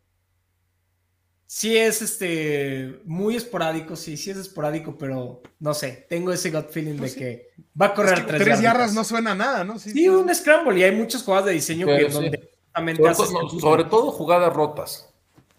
[1.45, 6.69] sí es este muy esporádico, sí, sí es esporádico, pero no sé, tengo ese gut
[6.69, 7.47] feeling Pues de que
[7.79, 8.93] va a correr Es que tres, tres yardas yardas.
[8.93, 9.77] no suena a nada, ¿no?
[9.79, 12.13] Sí, Sí, un scramble y hay muchas jugadas de diseño que sí.
[12.13, 15.12] donde justamente Sobre, haces todo, el- sobre todo jugadas rotas.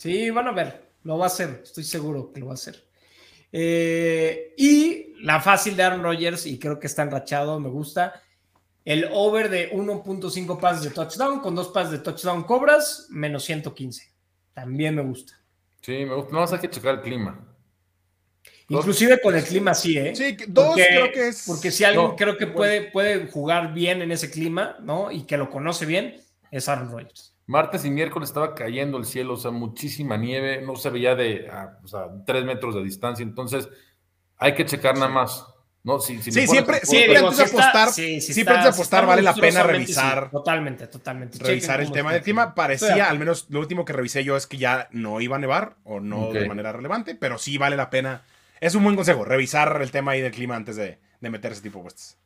[0.04, 2.84] Sí, van a ver, lo va a hacer, estoy seguro que lo va a hacer.
[3.50, 8.20] Eh, y la fácil de Aaron Rodgers, y creo que está enrachado, me gusta.
[8.84, 14.12] El over de 1.5 pases de touchdown, con dos pases de touchdown cobras, menos 115.
[14.52, 15.40] También me gusta.
[15.80, 16.32] Sí, me gusta.
[16.34, 17.42] No, hay que checar el clima.
[18.68, 20.14] Inclusive con el clima sí, ¿eh?
[20.14, 21.44] Sí, dos Porque- creo que es.
[21.46, 25.10] Porque si alguien No, creo que puede, puede jugar bien en ese clima, ¿no?
[25.10, 27.33] Y que lo conoce bien, es Aaron Rodgers.
[27.46, 31.48] Martes y miércoles estaba cayendo el cielo, o sea, muchísima nieve, no se veía de
[31.50, 33.68] a, o sea, tres metros de distancia, entonces
[34.38, 35.46] hay que checar nada más.
[35.86, 35.98] ¿no?
[36.00, 39.20] Si, si le Sí, siempre- si siempre antes de apostar- siempre antes de apostar vale
[39.20, 41.38] la pena revisar- sí, totalmente, totalmente.
[41.40, 42.22] revisar el tema de
[42.54, 45.76] Parecía, al menos lo último que revisé yo es que ya no iba a nevar
[45.84, 48.22] o no de manera relevante, pero sí vale la pena.
[48.62, 51.60] Es un buen consejo, revisar el tema ahí del clima antes de, de meter ese
[51.60, 52.16] tipo de apuestas.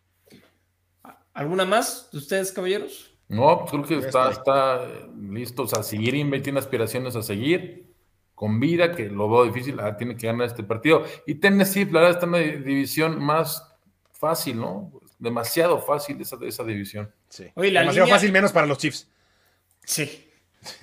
[1.35, 3.18] ¿Alguna más de ustedes, caballeros?
[3.29, 7.23] No, pues creo que está, está eh, listo, o sea, seguir Inve tiene aspiraciones a
[7.23, 7.93] seguir
[8.35, 11.05] con vida, que lo veo difícil, ah, tiene que ganar este partido.
[11.27, 13.65] Y Tennessee, la verdad, está en una di- división más
[14.13, 14.93] fácil, ¿no?
[15.19, 17.13] Demasiado fácil esa, esa división.
[17.29, 17.47] Sí.
[17.55, 19.09] Oye, la Demasiado línea- fácil menos para los Chiefs.
[19.85, 20.25] Sí.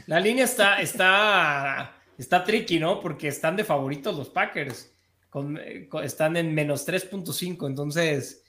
[0.08, 3.00] La línea está, está, está tricky, ¿no?
[3.02, 4.92] Porque están de favoritos los Packers.
[5.30, 7.68] Con- eh, con- están en menos 3.5.
[7.68, 8.44] Entonces,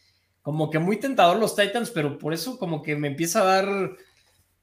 [0.47, 3.97] como que muy tentador los Titans, pero por eso como que me empieza a dar,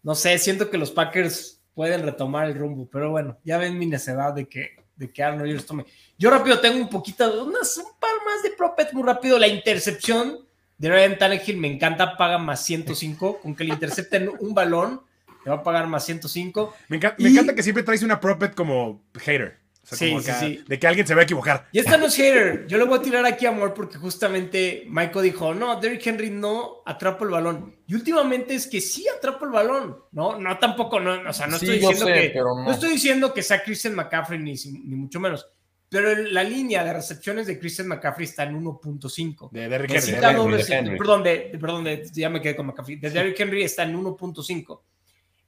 [0.01, 2.87] no sé, siento que los Packers pueden retomar el rumbo.
[2.89, 5.85] Pero bueno, ya ven mi necedad de que, de que Aaron Rodgers tome.
[6.17, 9.37] Yo rápido tengo un poquito, unas, un par más de propet muy rápido.
[9.37, 13.39] La intercepción de Ryan Tannehill me encanta, paga más 105.
[13.41, 15.01] Con que le intercepten un balón,
[15.43, 16.75] te va a pagar más 105.
[16.87, 19.62] Me, me encanta que siempre traes una propet como hater.
[19.83, 20.63] O sea, Sí, como sí, acá, sí.
[20.65, 21.67] De que alguien se va a equivocar.
[21.73, 22.65] Y esta no es hater.
[22.67, 26.81] Yo le voy a tirar aquí amor porque justamente Michael dijo, no, Derrick Henry no
[26.85, 27.75] atrapa el balón.
[27.85, 29.97] Y últimamente es que sí atrapa el balón.
[30.13, 32.63] No, no tampoco, no, o sea, no estoy diciendo sé, que pero no.
[32.63, 35.45] no estoy diciendo que sea Christian McCaffrey ni, ni mucho menos.
[35.89, 39.51] Pero la línea de recepciones de Christian McCaffrey está en 1.5.
[39.51, 39.93] De Derrick Henry.
[39.95, 40.97] Necesita Henry, de Henry.
[40.97, 42.95] Perdón, de, de- perdón de- ya me quedé con McCaffrey.
[42.95, 44.81] De Derrick Henry está en 1.5.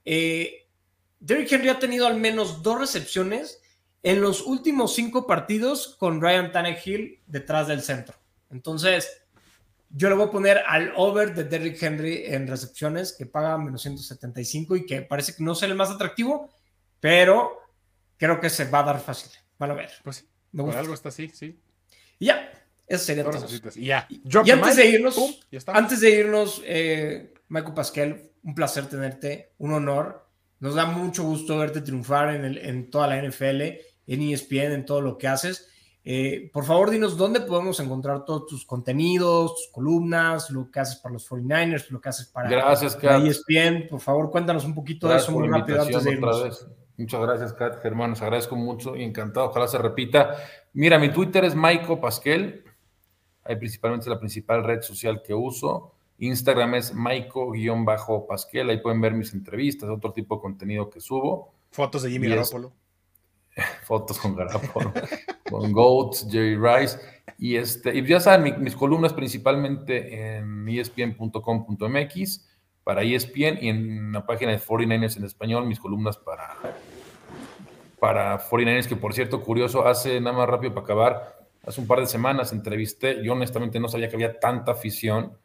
[0.04, 0.66] Eh,
[1.18, 3.60] Derrick Henry ha tenido al menos dos recepciones
[4.02, 8.14] en los últimos cinco partidos con Ryan Tannehill detrás del centro.
[8.50, 9.26] Entonces,
[9.90, 13.82] yo le voy a poner al over de Derrick Henry en recepciones que paga menos
[13.82, 16.50] 175 y que parece que no es el más atractivo,
[17.00, 17.60] pero
[18.16, 19.30] creo que se va a dar fácil.
[19.58, 19.90] Van a ver.
[20.02, 21.58] Pues sí, por algo está así, sí.
[22.18, 22.50] Y ya,
[22.86, 23.46] eso sería todo.
[23.74, 24.06] Y ya.
[24.08, 28.86] Y the antes de irnos, pum, ya antes de irnos, eh, Michael Pascal, un placer
[28.88, 30.25] tenerte, un honor.
[30.60, 33.60] Nos da mucho gusto verte triunfar en, el- en toda la NFL,
[34.06, 35.68] en ESPN, en todo lo que haces.
[36.08, 40.96] Eh, por favor, dinos dónde podemos encontrar todos tus contenidos, tus columnas, lo que haces
[40.96, 43.26] para los 49ers, lo que haces para, Gracias, para Kat.
[43.26, 43.88] ESPN.
[43.88, 46.36] Por favor, cuéntanos un poquito Gracias de eso muy rápido antes de irnos.
[46.36, 46.66] otra vez.
[46.96, 48.10] Muchas gracias, Kat, Germán.
[48.10, 49.46] Les agradezco mucho y encantado.
[49.50, 50.36] Ojalá se repita.
[50.72, 52.62] Mira, mi Twitter es Maiko Pasquel.
[53.44, 55.95] Ahí principalmente es la principal red social que uso.
[56.18, 58.70] Instagram es Maiko-Pasquel.
[58.70, 61.52] Ahí pueden ver mis entrevistas, otro tipo de contenido que subo.
[61.70, 62.72] Fotos de Jimmy Garoppolo.
[63.84, 64.92] Fotos con Garapolo,
[65.50, 66.98] con Goats, Jerry Rice.
[67.38, 72.46] Y, este, y ya saben, mi- mis columnas principalmente en espn.com.mx
[72.84, 76.54] para ESPN y en la página de 49ers en español, mis columnas para,
[77.98, 82.00] para 49ers, que por cierto, curioso, hace nada más rápido para acabar, hace un par
[82.00, 85.36] de semanas entrevisté, yo honestamente no sabía que había tanta afición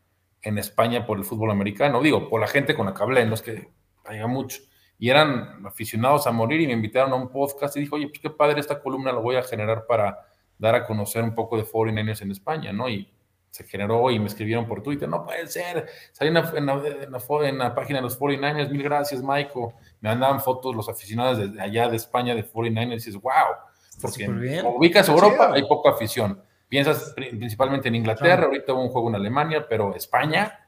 [0.41, 3.35] en España por el fútbol americano, digo, por la gente con la que hablé, no
[3.35, 3.69] es que
[4.05, 4.61] haya mucho,
[4.97, 8.19] y eran aficionados a morir y me invitaron a un podcast y dijo, oye, pues
[8.19, 10.19] qué padre esta columna, la voy a generar para
[10.57, 12.87] dar a conocer un poco de 49ers en España, ¿no?
[12.89, 13.11] Y
[13.49, 16.73] se generó y me escribieron por Twitter, no puede ser, salí en la, en la-
[17.03, 19.67] en la en la página de los 49ers, mil gracias, Michael.
[19.99, 23.33] Me mandaban fotos los aficionados de allá de España de 49ers y dices, wow,
[24.01, 24.25] porque
[24.63, 26.41] como ubicas Europa, hay poca afición.
[26.71, 30.67] Piensas pri- principalmente en Inglaterra, ahorita hubo un juego en Alemania, pero España,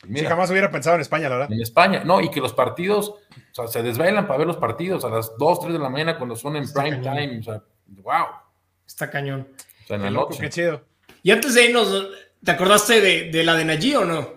[0.00, 1.52] pues Sí, mira, jamás hubiera pensado en España, la verdad.
[1.52, 3.18] en España, no, y que los partidos, o
[3.52, 6.36] sea, se desvelan para ver los partidos a las 2, 3 de la mañana cuando
[6.36, 7.16] son en Está prime cañón.
[7.18, 7.62] time, o sea,
[8.02, 8.26] wow,
[8.86, 9.46] Está cañón.
[9.84, 10.40] o sea, en la Qué loco, noche.
[10.40, 10.82] qué chido.
[11.22, 12.08] Y antes de irnos,
[12.42, 14.28] ¿te acordaste de, de la de Najee o no?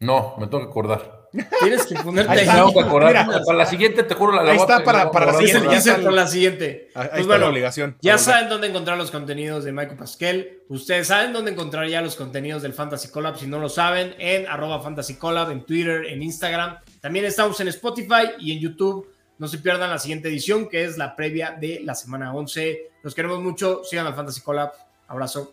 [0.00, 1.13] No, me tengo que acordar.
[1.60, 2.64] Tienes que ponerte Ahí está.
[2.64, 3.26] Mira.
[3.44, 5.96] para la siguiente, te juro, la, la Ahí está para- la- para siguiente, ya está
[5.96, 6.88] por el- la siguiente.
[6.94, 7.96] Ahí Pues está la bueno, obligación.
[8.00, 10.48] Ya saben dónde encontrar los contenidos de Michael Pascal.
[10.68, 13.36] Ustedes saben dónde encontrar ya los contenidos del Fantasy Collab.
[13.38, 16.78] Si no lo saben, en arroba Fantasy Collab, en Twitter, en Instagram.
[17.00, 20.96] También estamos en Spotify y en YouTube No se pierdan la siguiente edición, que es
[20.96, 22.90] la previa de la semana 11.
[23.02, 23.82] Los queremos mucho.
[23.82, 24.70] Sigan al Fantasy Collab.
[25.08, 25.52] Abrazo.